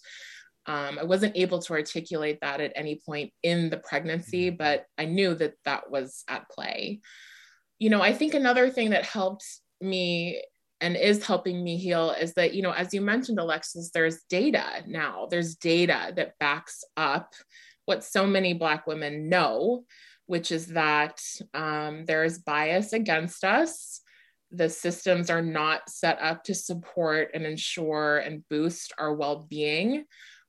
Um, 0.65 0.99
I 0.99 1.05
wasn't 1.05 1.37
able 1.37 1.61
to 1.61 1.75
articulate 1.75 2.39
that 2.41 2.63
at 2.63 2.73
any 2.75 2.99
point 3.05 3.31
in 3.43 3.69
the 3.69 3.77
pregnancy, 3.77 4.49
mm-hmm. 4.49 4.57
but 4.57 4.87
I 4.97 5.05
knew 5.05 5.35
that 5.35 5.55
that 5.67 5.91
was 5.91 6.25
at 6.29 6.49
play. 6.49 7.01
You 7.79 7.91
know, 7.91 8.01
I 8.01 8.15
think 8.15 8.33
another 8.33 8.71
thing 8.71 8.91
that 8.91 9.05
helped 9.05 9.45
me 9.83 10.43
and 10.81 10.97
is 10.97 11.27
helping 11.27 11.63
me 11.63 11.77
heal 11.77 12.13
is 12.13 12.33
that, 12.35 12.55
you 12.55 12.63
know, 12.63 12.73
as 12.73 12.95
you 12.95 13.03
mentioned, 13.03 13.39
Alexis, 13.39 13.91
there's 13.93 14.23
data 14.31 14.65
now, 14.87 15.27
there's 15.31 15.57
data 15.57 16.15
that 16.17 16.39
backs 16.41 16.85
up 16.97 17.35
what 17.89 18.05
so 18.05 18.27
many 18.27 18.53
Black 18.53 18.87
women 18.87 19.31
know, 19.31 19.85
which 20.27 20.53
is 20.53 20.67
that 20.67 21.23
um, 21.55 22.05
there 22.05 22.23
is 22.23 22.39
bias 22.39 22.93
against 22.93 23.45
us. 23.45 24.03
The 24.53 24.69
systems 24.69 25.31
are 25.31 25.41
not 25.41 25.89
set 25.89 26.21
up 26.21 26.45
to 26.45 26.55
support 26.55 27.31
and 27.33 27.47
ensure 27.47 28.19
and 28.19 28.47
boost 28.51 28.93
our 28.99 29.15
well 29.15 29.47
being. 29.49 30.05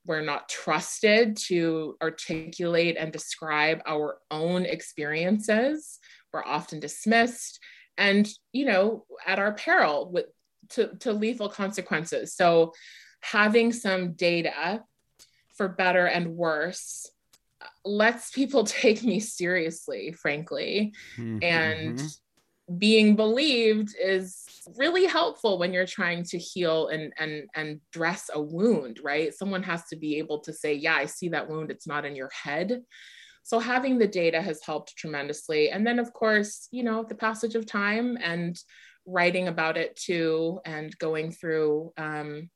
We're 0.05 0.21
not 0.21 0.49
trusted 0.49 1.37
to 1.47 1.95
articulate 2.01 2.97
and 2.99 3.13
describe 3.13 3.81
our 3.87 4.17
own 4.29 4.65
experiences. 4.65 5.99
We're 6.33 6.45
often 6.45 6.81
dismissed 6.81 7.61
and, 7.97 8.27
you 8.51 8.65
know, 8.65 9.05
at 9.25 9.39
our 9.39 9.53
peril 9.53 10.11
with, 10.11 10.25
to, 10.71 10.89
to 10.99 11.13
lethal 11.13 11.47
consequences. 11.47 12.35
So, 12.35 12.73
having 13.21 13.71
some 13.71 14.13
data 14.13 14.83
for 15.55 15.69
better 15.69 16.05
and 16.05 16.35
worse 16.35 17.09
lets 17.85 18.31
people 18.31 18.63
take 18.65 19.03
me 19.03 19.19
seriously, 19.19 20.11
frankly. 20.13 20.93
Mm-hmm. 21.17 21.39
And 21.41 22.01
being 22.77 23.15
believed 23.15 23.95
is 23.99 24.45
really 24.77 25.05
helpful 25.05 25.57
when 25.57 25.73
you're 25.73 25.87
trying 25.87 26.23
to 26.23 26.37
heal 26.37 26.89
and 26.89 27.11
and 27.17 27.49
and 27.55 27.81
dress 27.91 28.29
a 28.33 28.41
wound, 28.41 28.99
right? 29.03 29.33
Someone 29.33 29.63
has 29.63 29.85
to 29.85 29.95
be 29.95 30.17
able 30.17 30.39
to 30.41 30.53
say, 30.53 30.73
"Yeah, 30.73 30.95
I 30.95 31.05
see 31.05 31.29
that 31.29 31.49
wound. 31.49 31.71
It's 31.71 31.87
not 31.87 32.05
in 32.05 32.15
your 32.15 32.29
head." 32.31 32.83
So 33.43 33.57
having 33.57 33.97
the 33.97 34.07
data 34.07 34.41
has 34.41 34.61
helped 34.63 34.95
tremendously. 34.95 35.71
And 35.71 35.85
then 35.85 35.97
of 35.97 36.13
course, 36.13 36.67
you 36.71 36.83
know, 36.83 37.03
the 37.03 37.15
passage 37.15 37.55
of 37.55 37.65
time 37.65 38.15
and 38.21 38.55
writing 39.07 39.47
about 39.47 39.75
it 39.75 39.95
too 39.95 40.59
and 40.65 40.95
going 40.99 41.31
through 41.31 41.91
um, 41.97 42.51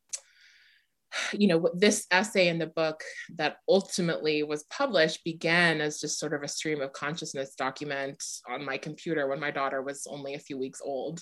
you 1.31 1.47
know 1.47 1.69
this 1.75 2.05
essay 2.11 2.47
in 2.47 2.57
the 2.57 2.67
book 2.67 3.03
that 3.35 3.57
ultimately 3.69 4.43
was 4.43 4.63
published 4.63 5.23
began 5.23 5.81
as 5.81 5.99
just 5.99 6.19
sort 6.19 6.33
of 6.33 6.43
a 6.43 6.47
stream 6.47 6.81
of 6.81 6.93
consciousness 6.93 7.55
document 7.55 8.21
on 8.49 8.65
my 8.65 8.77
computer 8.77 9.27
when 9.27 9.39
my 9.39 9.51
daughter 9.51 9.81
was 9.81 10.07
only 10.09 10.33
a 10.33 10.39
few 10.39 10.57
weeks 10.57 10.81
old 10.83 11.21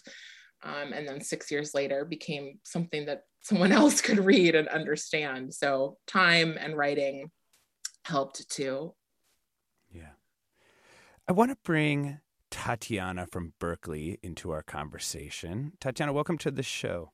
um, 0.64 0.94
and 0.94 1.08
then 1.08 1.22
six 1.22 1.50
years 1.50 1.74
later 1.74 2.06
became 2.06 2.60
something 2.64 3.06
that 3.06 3.24
someone 3.42 3.72
else 3.72 4.02
could 4.02 4.20
read 4.20 4.56
and 4.56 4.68
understand. 4.68 5.54
So 5.54 5.98
time 6.08 6.58
and 6.60 6.78
writing 6.78 7.32
helped 8.06 8.50
too. 8.50 8.94
Yeah. 9.92 10.14
I 11.28 11.34
want 11.34 11.52
to 11.52 11.58
bring 11.64 12.20
tatiana 12.50 13.26
from 13.28 13.54
berkeley 13.60 14.20
into 14.22 14.52
our 14.52 14.64
conversation. 14.64 15.74
Tatiana 15.80 16.14
welcome 16.14 16.38
to 16.40 16.52
the 16.52 16.64
show 16.64 17.12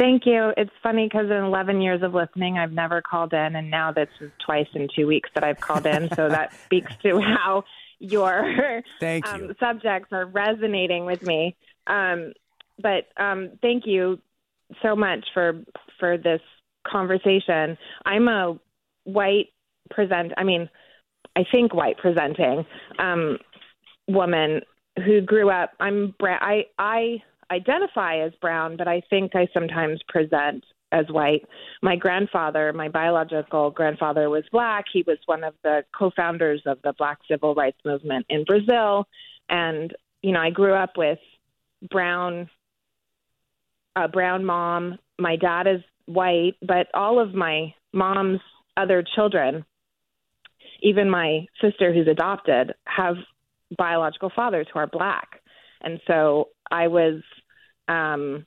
Thank 0.00 0.24
you. 0.24 0.54
It's 0.56 0.72
funny 0.82 1.04
because 1.04 1.26
in 1.26 1.36
11 1.36 1.82
years 1.82 2.02
of 2.02 2.14
listening, 2.14 2.56
I've 2.56 2.72
never 2.72 3.02
called 3.02 3.34
in, 3.34 3.54
and 3.54 3.70
now 3.70 3.92
this 3.92 4.08
is 4.18 4.30
twice 4.42 4.66
in 4.72 4.88
two 4.96 5.06
weeks 5.06 5.28
that 5.34 5.44
I've 5.44 5.60
called 5.60 5.84
in. 5.84 6.08
so 6.16 6.26
that 6.26 6.54
speaks 6.64 6.90
to 7.02 7.20
how 7.20 7.64
your 7.98 8.82
thank 8.98 9.26
um, 9.26 9.54
subjects 9.60 10.08
are 10.10 10.24
resonating 10.24 11.04
with 11.04 11.22
me. 11.22 11.54
Um, 11.86 12.32
but 12.82 13.08
um, 13.18 13.50
thank 13.60 13.86
you 13.86 14.18
so 14.80 14.96
much 14.96 15.26
for 15.34 15.62
for 15.98 16.16
this 16.16 16.40
conversation. 16.90 17.76
I'm 18.06 18.26
a 18.26 18.58
white 19.04 19.48
present. 19.90 20.32
I 20.38 20.44
mean, 20.44 20.70
I 21.36 21.44
think 21.52 21.74
white 21.74 21.98
presenting 21.98 22.64
um, 22.98 23.36
woman 24.08 24.62
who 25.04 25.20
grew 25.20 25.50
up. 25.50 25.72
I'm. 25.78 26.14
I 26.22 26.64
I 26.78 27.22
identify 27.50 28.20
as 28.20 28.32
brown, 28.40 28.76
but 28.76 28.88
I 28.88 29.02
think 29.10 29.34
I 29.34 29.48
sometimes 29.52 30.00
present 30.08 30.64
as 30.92 31.06
white. 31.08 31.44
My 31.82 31.96
grandfather, 31.96 32.72
my 32.72 32.88
biological 32.88 33.70
grandfather, 33.70 34.28
was 34.28 34.44
black. 34.50 34.86
He 34.92 35.04
was 35.06 35.18
one 35.26 35.44
of 35.44 35.54
the 35.62 35.84
co-founders 35.96 36.62
of 36.66 36.78
the 36.82 36.92
Black 36.98 37.18
Civil 37.28 37.54
Rights 37.54 37.78
Movement 37.84 38.26
in 38.28 38.44
Brazil, 38.44 39.06
and 39.48 39.94
you 40.22 40.32
know, 40.32 40.40
I 40.40 40.50
grew 40.50 40.74
up 40.74 40.96
with 40.96 41.18
brown, 41.90 42.50
a 43.96 44.08
brown 44.08 44.44
mom. 44.44 44.98
My 45.18 45.36
dad 45.36 45.66
is 45.66 45.80
white, 46.06 46.56
but 46.60 46.88
all 46.94 47.20
of 47.20 47.34
my 47.34 47.74
mom's 47.92 48.40
other 48.76 49.02
children, 49.14 49.64
even 50.82 51.08
my 51.10 51.46
sister 51.60 51.92
who's 51.92 52.08
adopted, 52.08 52.74
have 52.84 53.16
biological 53.76 54.30
fathers 54.34 54.66
who 54.72 54.78
are 54.78 54.86
black. 54.86 55.40
And 55.82 56.00
so 56.06 56.48
I 56.70 56.88
was, 56.88 57.22
um, 57.90 58.46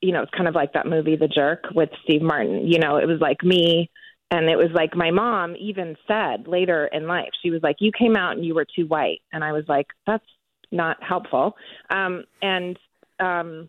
you 0.00 0.12
know, 0.12 0.22
it's 0.22 0.30
kind 0.30 0.48
of 0.48 0.54
like 0.54 0.72
that 0.74 0.86
movie, 0.86 1.16
The 1.16 1.28
Jerk, 1.28 1.64
with 1.74 1.90
Steve 2.04 2.22
Martin. 2.22 2.66
You 2.66 2.78
know, 2.78 2.96
it 2.96 3.06
was 3.06 3.20
like 3.20 3.42
me. 3.42 3.90
And 4.30 4.48
it 4.48 4.56
was 4.56 4.70
like 4.74 4.94
my 4.94 5.10
mom 5.10 5.56
even 5.58 5.96
said 6.06 6.46
later 6.46 6.86
in 6.86 7.06
life, 7.06 7.30
she 7.42 7.50
was 7.50 7.62
like, 7.62 7.76
You 7.80 7.90
came 7.98 8.14
out 8.14 8.36
and 8.36 8.44
you 8.44 8.54
were 8.54 8.66
too 8.76 8.86
white. 8.86 9.20
And 9.32 9.42
I 9.42 9.52
was 9.52 9.64
like, 9.68 9.86
That's 10.06 10.24
not 10.70 11.02
helpful. 11.02 11.56
Um, 11.90 12.24
and 12.42 12.78
um, 13.18 13.68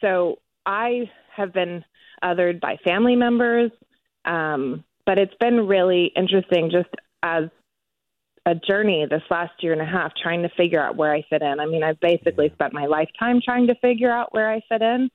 so 0.00 0.40
I 0.66 1.10
have 1.34 1.52
been 1.52 1.84
othered 2.22 2.60
by 2.60 2.76
family 2.84 3.16
members. 3.16 3.70
Um, 4.24 4.84
but 5.06 5.18
it's 5.18 5.34
been 5.40 5.66
really 5.66 6.12
interesting 6.14 6.70
just 6.70 6.90
as 7.22 7.44
a 8.46 8.54
journey 8.54 9.06
this 9.08 9.22
last 9.30 9.52
year 9.60 9.72
and 9.72 9.82
a 9.82 9.86
half 9.86 10.12
trying 10.20 10.42
to 10.42 10.48
figure 10.56 10.82
out 10.82 10.96
where 10.96 11.12
I 11.12 11.22
fit 11.28 11.42
in. 11.42 11.60
I 11.60 11.66
mean, 11.66 11.82
I've 11.82 12.00
basically 12.00 12.50
spent 12.54 12.72
my 12.72 12.86
lifetime 12.86 13.40
trying 13.44 13.66
to 13.66 13.74
figure 13.76 14.10
out 14.10 14.32
where 14.32 14.50
I 14.50 14.60
fit 14.68 14.82
in. 14.82 15.10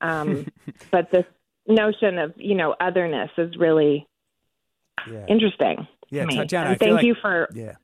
Um, 0.00 0.46
but 0.90 1.10
this 1.10 1.24
notion 1.66 2.18
of, 2.18 2.34
you 2.36 2.54
know, 2.54 2.74
otherness 2.80 3.30
is 3.38 3.56
really 3.56 4.06
yeah. 5.10 5.26
interesting. 5.28 5.86
Yeah, 6.10 6.22
to 6.22 6.26
me. 6.28 6.36
Tatiana, 6.36 6.70
and 6.70 6.78
thank 6.78 6.92
like, 6.92 7.04
you 7.04 7.16
for 7.20 7.48
yeah. 7.52 7.74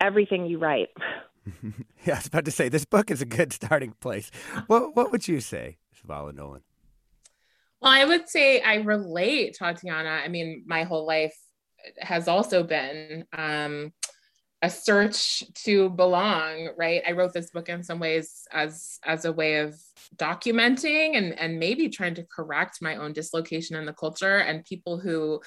everything 0.00 0.46
you 0.46 0.58
write. 0.58 0.88
yeah, 2.04 2.14
I 2.14 2.18
was 2.18 2.26
about 2.26 2.44
to 2.44 2.50
say 2.50 2.68
this 2.68 2.84
book 2.84 3.10
is 3.10 3.20
a 3.20 3.26
good 3.26 3.52
starting 3.52 3.94
place. 4.00 4.30
What 4.68 4.94
what 4.94 5.10
would 5.10 5.26
you 5.26 5.40
say, 5.40 5.78
Savala 6.00 6.32
Nolan? 6.32 6.62
Well, 7.80 7.90
I 7.90 8.04
would 8.04 8.28
say 8.28 8.60
I 8.60 8.76
relate, 8.76 9.56
Tatiana. 9.58 10.20
I 10.24 10.28
mean, 10.28 10.62
my 10.66 10.84
whole 10.84 11.04
life 11.04 11.36
has 11.98 12.28
also 12.28 12.62
been 12.62 13.24
um, 13.36 13.92
a 14.62 14.70
search 14.70 15.42
to 15.54 15.90
belong, 15.90 16.70
right? 16.76 17.02
I 17.06 17.12
wrote 17.12 17.32
this 17.32 17.50
book 17.50 17.68
in 17.68 17.82
some 17.82 17.98
ways 17.98 18.46
as 18.52 18.98
as 19.04 19.24
a 19.24 19.32
way 19.32 19.58
of 19.58 19.74
documenting 20.16 21.16
and 21.16 21.38
and 21.38 21.58
maybe 21.58 21.88
trying 21.88 22.14
to 22.14 22.26
correct 22.34 22.78
my 22.80 22.96
own 22.96 23.12
dislocation 23.12 23.76
in 23.76 23.86
the 23.86 23.92
culture 23.92 24.38
and 24.38 24.64
people 24.64 24.98
who 24.98 25.40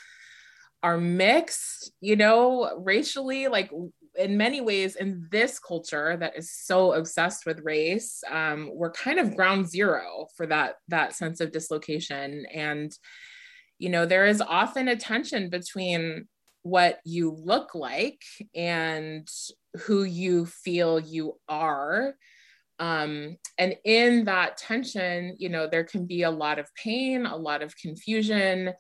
are 0.83 0.97
mixed, 0.97 1.91
you 2.01 2.15
know, 2.15 2.77
racially, 2.77 3.47
like 3.47 3.71
in 4.17 4.37
many 4.37 4.61
ways 4.61 4.95
in 4.95 5.27
this 5.31 5.59
culture 5.59 6.15
that 6.17 6.37
is 6.37 6.51
so 6.51 6.93
obsessed 6.93 7.45
with 7.45 7.59
race 7.63 8.23
um, 8.31 8.69
we're 8.73 8.91
kind 8.91 9.19
of 9.19 9.35
ground 9.35 9.67
zero 9.67 10.27
for 10.35 10.45
that 10.45 10.75
that 10.87 11.13
sense 11.13 11.41
of 11.41 11.51
dislocation 11.51 12.45
and 12.53 12.97
you 13.79 13.89
know 13.89 14.05
there 14.05 14.25
is 14.25 14.41
often 14.41 14.87
a 14.87 14.95
tension 14.95 15.49
between 15.49 16.27
what 16.63 16.99
you 17.05 17.31
look 17.31 17.75
like 17.75 18.21
and 18.55 19.27
who 19.85 20.03
you 20.03 20.45
feel 20.45 20.99
you 20.99 21.37
are. 21.47 22.15
Um, 22.79 23.37
and 23.57 23.75
in 23.85 24.25
that 24.25 24.57
tension 24.57 25.35
you 25.37 25.47
know 25.47 25.65
there 25.65 25.85
can 25.85 26.05
be 26.05 26.23
a 26.23 26.31
lot 26.31 26.59
of 26.59 26.67
pain 26.75 27.25
a 27.25 27.37
lot 27.37 27.61
of 27.61 27.77
confusion. 27.77 28.73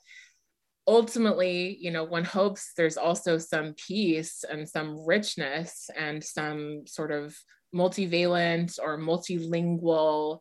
Ultimately, 0.87 1.77
you 1.79 1.89
know, 1.89 2.03
one 2.03 2.25
hopes 2.25 2.73
there's 2.77 2.97
also 2.97 3.39
some 3.39 3.73
peace 3.73 4.43
and 4.47 4.69
some 4.69 5.03
richness 5.03 5.89
and 5.97 6.23
some 6.23 6.85
sort 6.85 7.11
of 7.11 7.35
multivalent 7.73 8.79
or 8.81 8.97
multilingual 8.97 10.39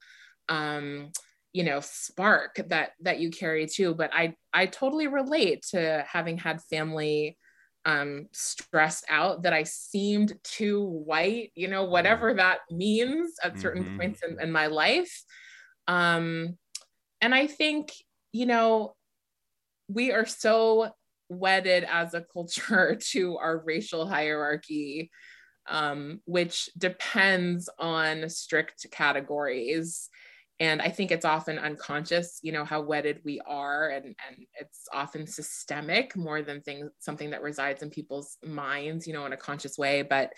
um, 0.49 1.11
you 1.55 1.63
know 1.63 1.81
spark 1.81 2.61
that 2.69 2.91
that 3.01 3.21
you 3.21 3.31
carry 3.31 3.67
too 3.67 3.95
but 3.95 4.11
i 4.13 4.35
i 4.53 4.67
totally 4.67 5.07
relate 5.07 5.65
to 5.71 6.05
having 6.07 6.37
had 6.37 6.61
family 6.63 7.39
um 7.87 8.27
stressed 8.33 9.05
out 9.09 9.45
that 9.45 9.53
i 9.53 9.63
seemed 9.63 10.35
too 10.43 10.85
white 10.85 11.53
you 11.55 11.69
know 11.69 11.85
whatever 11.85 12.35
that 12.35 12.59
means 12.71 13.35
at 13.43 13.59
certain 13.59 13.85
mm-hmm. 13.85 13.99
points 13.99 14.21
in, 14.29 14.41
in 14.41 14.51
my 14.51 14.67
life. 14.67 15.23
Um 15.87 16.59
and 17.21 17.35
i 17.35 17.47
think 17.47 17.93
you 18.33 18.47
know 18.47 18.97
we 19.89 20.13
are 20.13 20.27
so 20.27 20.91
wedded 21.29 21.85
as 21.91 22.15
a 22.15 22.25
culture 22.33 22.97
to 23.13 23.37
our 23.39 23.63
racial 23.65 24.07
hierarchy 24.07 25.11
um, 25.67 26.21
which 26.27 26.69
depends 26.77 27.71
on 27.79 28.29
strict 28.29 28.87
categories 28.91 30.11
and 30.61 30.81
i 30.81 30.89
think 30.89 31.11
it's 31.11 31.25
often 31.25 31.59
unconscious 31.59 32.39
you 32.43 32.53
know 32.53 32.65
how 32.65 32.81
wedded 32.81 33.21
we 33.25 33.41
are 33.47 33.91
and 33.91 34.05
and 34.05 34.47
it's 34.61 34.87
often 34.93 35.27
systemic 35.27 36.17
more 36.17 36.43
than 36.43 36.61
things 36.63 36.91
something 36.99 37.31
that 37.31 37.43
resides 37.43 37.83
in 37.83 37.91
people's 37.91 38.39
minds 38.45 39.07
you 39.07 39.13
know 39.13 39.27
in 39.27 39.33
a 39.33 39.37
conscious 39.37 39.79
way. 39.79 40.03
But 40.03 40.33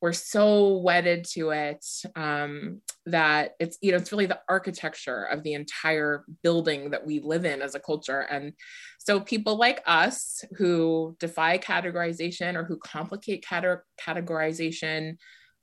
we're 0.00 0.12
so 0.12 0.76
wedded 0.76 1.24
to 1.24 1.50
it 1.50 1.84
um, 2.14 2.80
that 3.06 3.54
it's 3.58 3.78
you 3.82 3.90
know 3.90 3.98
it's 3.98 4.12
really 4.12 4.26
the 4.26 4.40
architecture 4.48 5.24
of 5.24 5.42
the 5.42 5.54
entire 5.54 6.24
building 6.42 6.90
that 6.90 7.04
we 7.04 7.20
live 7.20 7.44
in 7.44 7.60
as 7.62 7.74
a 7.74 7.80
culture. 7.80 8.20
And 8.20 8.52
so 8.98 9.18
people 9.18 9.56
like 9.56 9.82
us 9.86 10.44
who 10.56 11.16
defy 11.18 11.58
categorization 11.58 12.54
or 12.54 12.64
who 12.64 12.76
complicate 12.76 13.44
cate- 13.44 13.78
categorization 14.00 15.16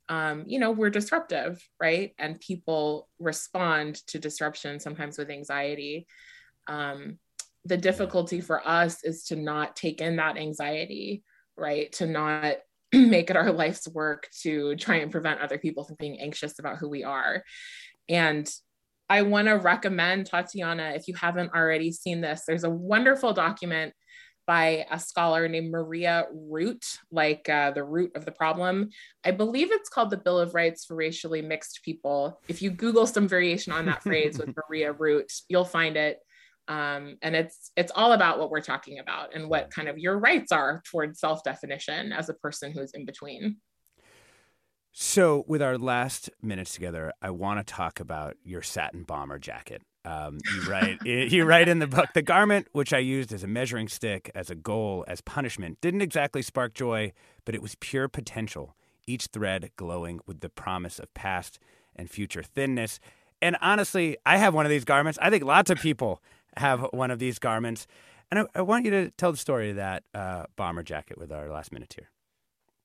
um, 0.08 0.44
you 0.46 0.58
know 0.58 0.70
we're 0.70 0.90
disruptive 0.90 1.60
right? 1.80 2.12
And 2.18 2.40
people 2.40 3.08
respond 3.18 3.96
to 4.08 4.18
disruption 4.18 4.80
sometimes 4.80 5.18
with 5.18 5.30
anxiety. 5.30 6.06
Um, 6.66 7.18
the 7.64 7.76
difficulty 7.76 8.40
for 8.40 8.66
us 8.66 9.02
is 9.02 9.24
to 9.24 9.36
not 9.36 9.74
take 9.74 10.00
in 10.00 10.16
that 10.16 10.36
anxiety 10.36 11.24
right? 11.56 11.92
To 11.92 12.06
not 12.06 12.56
make 12.92 13.30
it 13.30 13.36
our 13.36 13.52
life's 13.52 13.88
work 13.88 14.28
to 14.42 14.76
try 14.76 14.96
and 14.96 15.10
prevent 15.10 15.40
other 15.40 15.58
people 15.58 15.84
from 15.84 15.96
being 15.98 16.20
anxious 16.20 16.58
about 16.58 16.78
who 16.78 16.88
we 16.88 17.04
are. 17.04 17.42
And 18.08 18.48
I 19.08 19.22
want 19.22 19.48
to 19.48 19.52
recommend 19.52 20.26
Tatiana, 20.26 20.92
if 20.94 21.08
you 21.08 21.14
haven't 21.14 21.54
already 21.54 21.92
seen 21.92 22.20
this, 22.20 22.42
there's 22.46 22.64
a 22.64 22.70
wonderful 22.70 23.32
document 23.32 23.94
by 24.46 24.86
a 24.90 24.98
scholar 24.98 25.48
named 25.48 25.70
Maria 25.70 26.26
Root, 26.32 26.84
like 27.10 27.48
uh, 27.48 27.72
the 27.72 27.84
root 27.84 28.12
of 28.14 28.24
the 28.24 28.32
problem. 28.32 28.90
I 29.24 29.32
believe 29.32 29.72
it's 29.72 29.88
called 29.88 30.10
the 30.10 30.16
Bill 30.16 30.38
of 30.38 30.54
Rights 30.54 30.84
for 30.84 30.94
Racially 30.94 31.42
Mixed 31.42 31.82
People. 31.84 32.40
If 32.48 32.62
you 32.62 32.70
Google 32.70 33.06
some 33.06 33.28
variation 33.28 33.72
on 33.72 33.86
that 33.86 34.02
phrase 34.02 34.38
with 34.38 34.54
Maria 34.70 34.92
Root, 34.92 35.32
you'll 35.48 35.64
find 35.64 35.96
it 35.96 36.20
um, 36.68 37.16
and 37.22 37.36
it's 37.36 37.70
it's 37.76 37.92
all 37.94 38.12
about 38.12 38.38
what 38.38 38.50
we're 38.50 38.60
talking 38.60 38.98
about 38.98 39.34
and 39.34 39.48
what 39.48 39.70
kind 39.70 39.88
of 39.88 39.98
your 39.98 40.18
rights 40.18 40.52
are 40.52 40.82
towards 40.90 41.20
self-definition 41.20 42.12
as 42.12 42.28
a 42.28 42.34
person 42.34 42.72
who's 42.72 42.92
in 42.92 43.04
between 43.04 43.56
so 44.92 45.44
with 45.46 45.62
our 45.62 45.78
last 45.78 46.30
minutes 46.42 46.74
together 46.74 47.12
i 47.22 47.30
want 47.30 47.64
to 47.64 47.72
talk 47.72 48.00
about 48.00 48.34
your 48.42 48.62
satin 48.62 49.04
bomber 49.04 49.38
jacket 49.38 49.82
um, 50.06 50.38
you 50.54 50.70
write 50.70 50.98
you 51.04 51.44
write 51.44 51.68
in 51.68 51.78
the 51.80 51.86
book 51.86 52.08
the 52.14 52.22
garment 52.22 52.68
which 52.72 52.92
i 52.92 52.98
used 52.98 53.32
as 53.32 53.42
a 53.42 53.48
measuring 53.48 53.88
stick 53.88 54.30
as 54.34 54.50
a 54.50 54.54
goal 54.54 55.04
as 55.08 55.20
punishment 55.20 55.78
didn't 55.80 56.00
exactly 56.00 56.42
spark 56.42 56.72
joy 56.72 57.12
but 57.44 57.54
it 57.54 57.60
was 57.60 57.74
pure 57.80 58.08
potential 58.08 58.74
each 59.06 59.26
thread 59.26 59.70
glowing 59.76 60.20
with 60.26 60.40
the 60.40 60.48
promise 60.48 60.98
of 60.98 61.12
past 61.14 61.58
and 61.94 62.08
future 62.10 62.42
thinness 62.42 63.00
and 63.42 63.56
honestly, 63.60 64.16
I 64.24 64.38
have 64.38 64.54
one 64.54 64.66
of 64.66 64.70
these 64.70 64.84
garments. 64.84 65.18
I 65.20 65.30
think 65.30 65.44
lots 65.44 65.70
of 65.70 65.78
people 65.78 66.22
have 66.56 66.80
one 66.92 67.10
of 67.10 67.18
these 67.18 67.38
garments. 67.38 67.86
And 68.30 68.40
I, 68.40 68.46
I 68.56 68.62
want 68.62 68.84
you 68.84 68.90
to 68.92 69.10
tell 69.10 69.30
the 69.30 69.38
story 69.38 69.70
of 69.70 69.76
that 69.76 70.04
uh, 70.14 70.44
bomber 70.56 70.82
jacket 70.82 71.18
with 71.18 71.30
our 71.30 71.48
last 71.50 71.72
minute 71.72 71.94
here. 71.96 72.10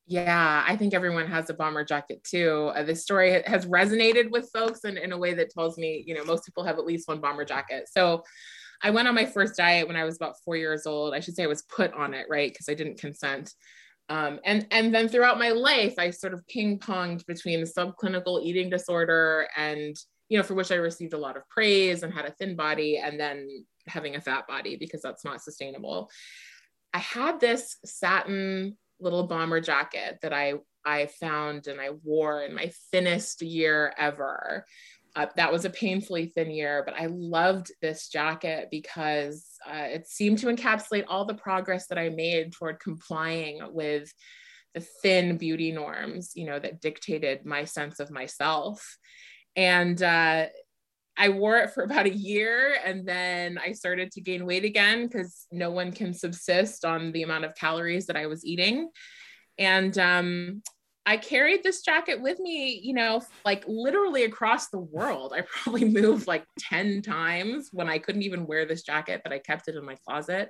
Yeah, 0.07 0.63
I 0.67 0.75
think 0.75 0.93
everyone 0.93 1.27
has 1.27 1.49
a 1.49 1.53
bomber 1.53 1.85
jacket 1.85 2.23
too. 2.23 2.71
Uh, 2.75 2.83
this 2.83 3.03
story 3.03 3.41
has 3.45 3.65
resonated 3.65 4.31
with 4.31 4.49
folks 4.51 4.83
in, 4.83 4.97
in 4.97 5.11
a 5.11 5.17
way 5.17 5.33
that 5.35 5.51
tells 5.51 5.77
me, 5.77 6.03
you 6.05 6.15
know, 6.15 6.25
most 6.25 6.45
people 6.45 6.63
have 6.63 6.77
at 6.79 6.85
least 6.85 7.07
one 7.07 7.21
bomber 7.21 7.45
jacket. 7.45 7.87
So 7.89 8.23
I 8.83 8.89
went 8.89 9.07
on 9.07 9.15
my 9.15 9.25
first 9.25 9.55
diet 9.55 9.87
when 9.87 9.95
I 9.95 10.03
was 10.03 10.15
about 10.15 10.35
four 10.43 10.57
years 10.57 10.85
old. 10.85 11.13
I 11.13 11.19
should 11.19 11.35
say 11.35 11.43
I 11.43 11.47
was 11.47 11.61
put 11.61 11.93
on 11.93 12.13
it, 12.13 12.25
right? 12.29 12.51
Because 12.51 12.67
I 12.67 12.73
didn't 12.73 12.99
consent. 12.99 13.53
Um, 14.09 14.39
and 14.43 14.67
and 14.71 14.93
then 14.93 15.07
throughout 15.07 15.39
my 15.39 15.51
life, 15.51 15.93
I 15.97 16.09
sort 16.09 16.33
of 16.33 16.45
ping 16.47 16.79
ponged 16.79 17.25
between 17.27 17.61
subclinical 17.61 18.43
eating 18.43 18.69
disorder 18.69 19.47
and 19.55 19.95
you 20.27 20.37
know, 20.37 20.43
for 20.43 20.53
which 20.53 20.71
I 20.71 20.75
received 20.75 21.13
a 21.13 21.17
lot 21.17 21.37
of 21.37 21.47
praise 21.49 22.03
and 22.03 22.13
had 22.13 22.25
a 22.25 22.31
thin 22.31 22.55
body, 22.55 22.97
and 22.97 23.19
then 23.19 23.65
having 23.87 24.15
a 24.15 24.21
fat 24.21 24.47
body 24.47 24.75
because 24.77 25.01
that's 25.01 25.23
not 25.23 25.41
sustainable. 25.41 26.09
I 26.93 26.99
had 26.99 27.39
this 27.39 27.77
satin 27.85 28.77
little 29.01 29.27
bomber 29.27 29.61
jacket 29.61 30.19
that 30.21 30.33
I 30.33 30.55
I 30.85 31.07
found 31.19 31.67
and 31.67 31.79
I 31.79 31.91
wore 32.03 32.43
in 32.43 32.55
my 32.55 32.71
thinnest 32.91 33.41
year 33.41 33.93
ever. 33.97 34.65
Uh, 35.15 35.27
that 35.35 35.51
was 35.51 35.65
a 35.65 35.69
painfully 35.69 36.27
thin 36.27 36.49
year, 36.49 36.83
but 36.85 36.95
I 36.95 37.07
loved 37.07 37.71
this 37.81 38.07
jacket 38.07 38.69
because 38.71 39.45
uh, 39.69 39.87
it 39.89 40.07
seemed 40.07 40.37
to 40.39 40.47
encapsulate 40.47 41.03
all 41.07 41.25
the 41.25 41.33
progress 41.33 41.87
that 41.87 41.97
I 41.97 42.09
made 42.09 42.53
toward 42.53 42.79
complying 42.79 43.59
with 43.71 44.11
the 44.73 44.79
thin 45.01 45.37
beauty 45.37 45.71
norms, 45.71 46.31
you 46.35 46.45
know, 46.45 46.57
that 46.57 46.79
dictated 46.81 47.45
my 47.45 47.65
sense 47.65 47.99
of 47.99 48.09
myself. 48.09 48.97
And 49.57 50.01
uh, 50.01 50.47
I 51.17 51.29
wore 51.29 51.57
it 51.57 51.71
for 51.71 51.83
about 51.83 52.05
a 52.05 52.15
year 52.15 52.77
and 52.83 53.07
then 53.07 53.57
I 53.57 53.71
started 53.73 54.11
to 54.13 54.21
gain 54.21 54.45
weight 54.45 54.65
again 54.65 55.07
because 55.07 55.47
no 55.51 55.71
one 55.71 55.91
can 55.91 56.13
subsist 56.13 56.85
on 56.85 57.11
the 57.11 57.23
amount 57.23 57.45
of 57.45 57.55
calories 57.55 58.07
that 58.07 58.17
I 58.17 58.27
was 58.27 58.45
eating. 58.45 58.89
And 59.57 59.97
um, 59.97 60.63
I 61.05 61.17
carried 61.17 61.63
this 61.63 61.81
jacket 61.81 62.21
with 62.21 62.39
me, 62.39 62.79
you 62.83 62.93
know, 62.93 63.21
like 63.43 63.63
literally 63.67 64.23
across 64.23 64.69
the 64.69 64.79
world. 64.79 65.33
I 65.35 65.41
probably 65.63 65.85
moved 65.85 66.27
like 66.27 66.45
10 66.59 67.01
times 67.01 67.69
when 67.71 67.89
I 67.89 67.97
couldn't 67.97 68.23
even 68.23 68.47
wear 68.47 68.65
this 68.65 68.83
jacket, 68.83 69.21
but 69.23 69.33
I 69.33 69.39
kept 69.39 69.67
it 69.67 69.75
in 69.75 69.85
my 69.85 69.97
closet 70.07 70.49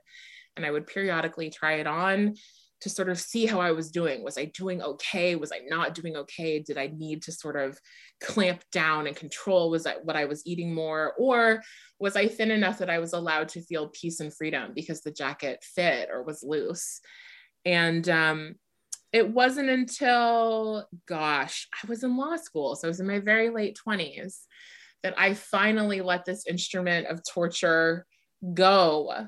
and 0.56 0.65
I 0.65 0.71
would 0.71 0.88
periodically 0.88 1.50
try 1.50 1.74
it 1.74 1.88
on 1.88 2.36
to 2.82 2.89
sort 2.89 3.10
of 3.10 3.20
see 3.20 3.46
how 3.46 3.62
I 3.62 3.72
was 3.72 3.91
doing. 3.91 4.24
Was 4.24 4.38
I 4.38 4.46
doing 4.46 4.82
okay? 4.82 5.36
Was 5.36 5.52
I 5.52 5.60
not 5.67 5.94
doing 5.94 6.15
okay? 6.17 6.60
Did 6.60 6.78
I 6.78 6.88
need 6.88 7.22
to 7.24 7.32
sort 7.32 7.56
of 7.56 7.80
clamp 8.22 8.63
down 8.72 9.08
and 9.08 9.15
control? 9.15 9.70
Was 9.70 9.84
that 9.84 10.04
what 10.04 10.15
I 10.15 10.26
was 10.26 10.46
eating 10.46 10.74
more? 10.74 11.13
Or 11.17 11.62
was 12.00 12.15
I 12.15 12.28
thin 12.28 12.52
enough 12.52 12.80
that 12.80 12.89
I 12.89 13.00
was 13.00 13.13
allowed 13.13 13.50
to 13.50 13.62
feel 13.62 13.89
peace 13.89 14.20
and 14.20 14.36
freedom 14.36 14.72
because 14.76 15.02
the 15.02 15.12
jacket 15.12 15.63
fit 15.63 16.10
or 16.12 16.24
was 16.24 16.44
loose? 16.44 17.02
And 17.65 18.10
um, 18.10 18.56
it 19.13 19.30
wasn't 19.30 19.70
until, 19.70 20.88
gosh, 21.08 21.67
I 21.72 21.88
was 21.88 22.04
in 22.04 22.17
law 22.17 22.36
school. 22.38 22.76
So 22.76 22.88
I 22.88 22.89
was 22.89 23.00
in 23.00 23.08
my 23.08 23.20
very 23.20 23.50
late 23.52 23.78
20s 23.88 24.39
that 25.04 25.13
I 25.17 25.36
finally 25.36 26.02
let 26.02 26.26
this 26.26 26.48
instrument 26.48 27.08
of 27.08 27.22
torture 27.30 28.08
go 28.54 29.28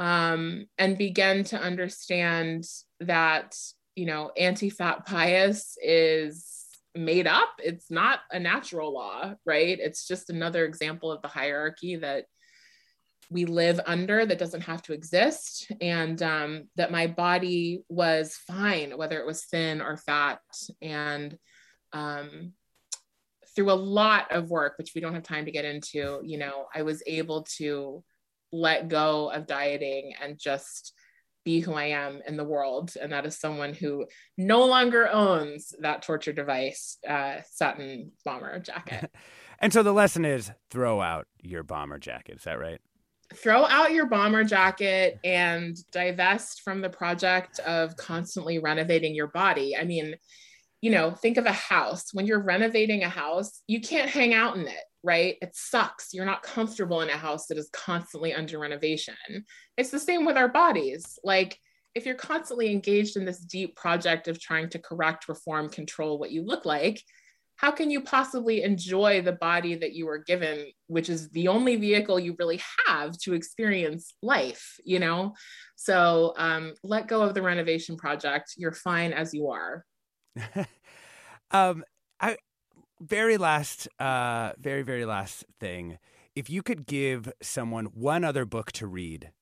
um, 0.00 0.64
and 0.78 0.96
began 0.96 1.44
to 1.44 1.60
understand 1.60 2.64
that, 3.00 3.54
you 3.94 4.06
know, 4.06 4.32
anti 4.34 4.70
fat 4.70 5.04
bias 5.04 5.76
is 5.82 6.64
made 6.94 7.26
up. 7.26 7.50
It's 7.58 7.90
not 7.90 8.20
a 8.32 8.40
natural 8.40 8.94
law, 8.94 9.34
right? 9.44 9.78
It's 9.78 10.08
just 10.08 10.30
another 10.30 10.64
example 10.64 11.12
of 11.12 11.20
the 11.20 11.28
hierarchy 11.28 11.96
that 11.96 12.24
we 13.30 13.44
live 13.44 13.78
under 13.86 14.24
that 14.24 14.38
doesn't 14.38 14.62
have 14.62 14.80
to 14.84 14.94
exist 14.94 15.70
and 15.82 16.20
um, 16.22 16.68
that 16.76 16.90
my 16.90 17.06
body 17.06 17.84
was 17.88 18.36
fine 18.46 18.96
whether 18.96 19.20
it 19.20 19.26
was 19.26 19.44
thin 19.44 19.80
or 19.80 19.96
fat 19.96 20.40
and 20.82 21.38
um, 21.92 22.54
through 23.54 23.70
a 23.70 23.74
lot 23.74 24.32
of 24.32 24.50
work 24.50 24.74
which 24.78 24.92
we 24.96 25.00
don't 25.00 25.14
have 25.14 25.22
time 25.22 25.44
to 25.44 25.52
get 25.52 25.64
into 25.64 26.20
you 26.24 26.38
know 26.38 26.66
i 26.74 26.82
was 26.82 27.04
able 27.06 27.44
to 27.44 28.02
let 28.52 28.88
go 28.88 29.30
of 29.30 29.46
dieting 29.46 30.14
and 30.22 30.38
just 30.38 30.92
be 31.44 31.60
who 31.60 31.72
i 31.72 31.86
am 31.86 32.20
in 32.26 32.36
the 32.36 32.44
world. 32.44 32.92
And 33.00 33.12
that 33.12 33.24
is 33.24 33.38
someone 33.38 33.72
who 33.72 34.06
no 34.36 34.66
longer 34.66 35.08
owns 35.08 35.72
that 35.80 36.02
torture 36.02 36.32
device 36.32 36.98
uh, 37.08 37.36
satin 37.50 38.12
bomber 38.24 38.58
jacket. 38.58 39.10
And 39.62 39.74
so 39.74 39.82
the 39.82 39.92
lesson 39.92 40.24
is 40.24 40.50
throw 40.70 41.02
out 41.02 41.26
your 41.42 41.62
bomber 41.62 41.98
jacket. 41.98 42.36
Is 42.38 42.44
that 42.44 42.58
right? 42.58 42.80
Throw 43.34 43.66
out 43.66 43.92
your 43.92 44.06
bomber 44.06 44.42
jacket 44.42 45.18
and 45.22 45.76
divest 45.92 46.62
from 46.62 46.80
the 46.80 46.88
project 46.88 47.58
of 47.60 47.94
constantly 47.96 48.58
renovating 48.58 49.14
your 49.14 49.26
body. 49.26 49.76
I 49.76 49.84
mean, 49.84 50.14
you 50.80 50.90
know, 50.90 51.10
think 51.10 51.36
of 51.36 51.44
a 51.44 51.52
house. 51.52 52.14
When 52.14 52.26
you're 52.26 52.42
renovating 52.42 53.02
a 53.02 53.08
house, 53.10 53.62
you 53.66 53.82
can't 53.82 54.08
hang 54.08 54.32
out 54.32 54.56
in 54.56 54.66
it, 54.66 54.84
right? 55.02 55.36
It 55.40 55.54
sucks. 55.54 56.12
You're 56.12 56.26
not 56.26 56.42
comfortable 56.42 57.00
in 57.00 57.08
a 57.08 57.16
house 57.16 57.46
that 57.46 57.58
is 57.58 57.70
constantly 57.72 58.34
under 58.34 58.58
renovation. 58.58 59.14
It's 59.76 59.90
the 59.90 59.98
same 59.98 60.24
with 60.24 60.36
our 60.36 60.48
bodies. 60.48 61.18
Like, 61.24 61.58
if 61.94 62.06
you're 62.06 62.14
constantly 62.14 62.70
engaged 62.70 63.16
in 63.16 63.24
this 63.24 63.40
deep 63.40 63.76
project 63.76 64.28
of 64.28 64.40
trying 64.40 64.68
to 64.70 64.78
correct, 64.78 65.28
reform, 65.28 65.68
control 65.68 66.18
what 66.18 66.30
you 66.30 66.42
look 66.42 66.64
like, 66.64 67.02
how 67.60 67.70
can 67.70 67.90
you 67.90 68.00
possibly 68.00 68.62
enjoy 68.62 69.20
the 69.20 69.32
body 69.32 69.74
that 69.74 69.92
you 69.92 70.06
were 70.06 70.18
given 70.18 70.66
which 70.86 71.10
is 71.10 71.28
the 71.30 71.48
only 71.48 71.76
vehicle 71.76 72.18
you 72.18 72.34
really 72.38 72.60
have 72.86 73.16
to 73.18 73.34
experience 73.34 74.14
life 74.22 74.78
you 74.84 74.98
know 74.98 75.34
so 75.76 76.32
um, 76.38 76.72
let 76.82 77.06
go 77.06 77.22
of 77.22 77.34
the 77.34 77.42
renovation 77.42 77.96
project 77.96 78.54
you're 78.56 78.72
fine 78.72 79.12
as 79.12 79.34
you 79.34 79.48
are 79.50 79.84
um 81.50 81.84
i 82.18 82.36
very 83.00 83.36
last 83.36 83.88
uh 83.98 84.52
very 84.58 84.82
very 84.82 85.04
last 85.04 85.44
thing. 85.58 85.98
If 86.36 86.48
you 86.48 86.62
could 86.62 86.86
give 86.86 87.32
someone 87.42 87.86
one 87.86 88.24
other 88.24 88.44
book 88.44 88.70
to 88.72 88.86
read 88.86 89.32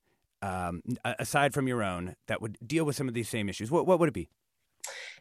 um, 0.43 0.83
aside 1.05 1.53
from 1.53 1.67
your 1.69 1.83
own 1.83 2.15
that 2.29 2.41
would 2.41 2.59
deal 2.65 2.85
with 2.85 2.97
some 2.97 3.09
of 3.09 3.15
these 3.15 3.29
same 3.29 3.49
issues 3.49 3.71
what, 3.71 3.87
what 3.87 3.99
would 3.99 4.09
it 4.09 4.15
be 4.15 4.29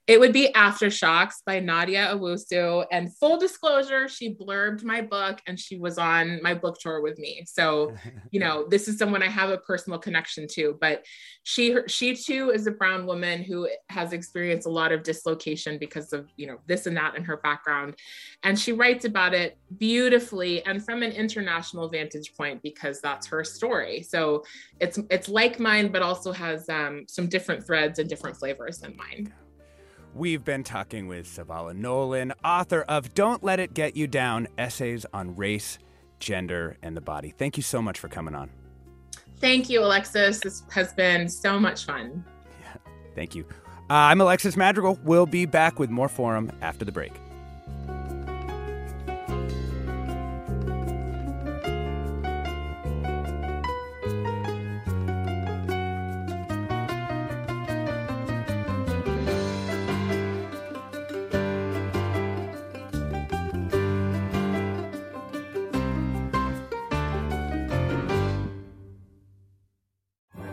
it 0.07 0.21
would 0.21 0.31
be 0.31 0.49
Aftershocks 0.55 1.43
by 1.45 1.59
Nadia 1.59 2.15
Owusu. 2.15 2.85
And 2.93 3.13
full 3.17 3.37
disclosure, 3.37 4.07
she 4.07 4.33
blurbed 4.33 4.81
my 4.83 5.01
book 5.01 5.41
and 5.45 5.59
she 5.59 5.77
was 5.77 5.97
on 5.97 6.41
my 6.41 6.53
book 6.53 6.79
tour 6.79 7.01
with 7.01 7.19
me. 7.19 7.43
So, 7.45 7.93
you 8.31 8.39
know, 8.39 8.65
this 8.69 8.87
is 8.87 8.97
someone 8.97 9.21
I 9.21 9.27
have 9.27 9.49
a 9.49 9.57
personal 9.57 9.99
connection 9.99 10.47
to. 10.51 10.77
But 10.79 11.05
she 11.43 11.75
she 11.87 12.15
too 12.15 12.51
is 12.51 12.67
a 12.67 12.71
brown 12.71 13.05
woman 13.05 13.43
who 13.43 13.67
has 13.89 14.13
experienced 14.13 14.65
a 14.65 14.71
lot 14.71 14.93
of 14.93 15.03
dislocation 15.03 15.77
because 15.77 16.13
of, 16.13 16.29
you 16.37 16.47
know, 16.47 16.59
this 16.67 16.85
and 16.85 16.95
that 16.95 17.17
in 17.17 17.25
her 17.25 17.37
background. 17.37 17.95
And 18.43 18.57
she 18.57 18.71
writes 18.71 19.03
about 19.03 19.33
it 19.33 19.57
beautifully 19.77 20.63
and 20.65 20.83
from 20.83 21.03
an 21.03 21.11
international 21.11 21.89
vantage 21.89 22.33
point 22.33 22.63
because 22.63 23.01
that's 23.01 23.27
her 23.27 23.43
story. 23.43 24.03
So 24.03 24.45
it's 24.79 24.99
it's 25.09 25.27
like 25.27 25.59
mine, 25.59 25.91
but 25.91 26.01
also 26.01 26.31
has 26.31 26.69
um, 26.69 27.03
some 27.09 27.27
different 27.27 27.65
threads 27.65 27.99
and 27.99 28.07
different 28.07 28.37
flavors 28.37 28.77
than 28.77 28.95
mine. 28.95 29.33
We've 30.17 30.43
been 30.43 30.63
talking 30.63 31.05
with 31.05 31.27
Savala 31.27 31.75
Nolan, 31.75 32.33
author 32.43 32.81
of 32.81 33.13
Don't 33.13 33.43
Let 33.43 33.59
It 33.59 33.75
Get 33.75 33.95
You 33.95 34.07
Down 34.07 34.47
Essays 34.57 35.05
on 35.13 35.35
Race, 35.35 35.77
Gender, 36.19 36.75
and 36.81 36.97
the 36.97 37.01
Body. 37.01 37.35
Thank 37.37 37.55
you 37.55 37.61
so 37.61 37.83
much 37.83 37.99
for 37.99 38.07
coming 38.07 38.33
on. 38.33 38.49
Thank 39.39 39.69
you, 39.69 39.83
Alexis. 39.83 40.39
This 40.39 40.63
has 40.71 40.91
been 40.93 41.29
so 41.29 41.59
much 41.59 41.85
fun. 41.85 42.25
Yeah, 42.59 42.91
thank 43.15 43.35
you. 43.35 43.45
Uh, 43.91 44.09
I'm 44.09 44.19
Alexis 44.19 44.57
Madrigal. 44.57 44.97
We'll 45.03 45.27
be 45.27 45.45
back 45.45 45.77
with 45.77 45.91
more 45.91 46.09
Forum 46.09 46.51
after 46.61 46.83
the 46.83 46.91
break. 46.91 47.13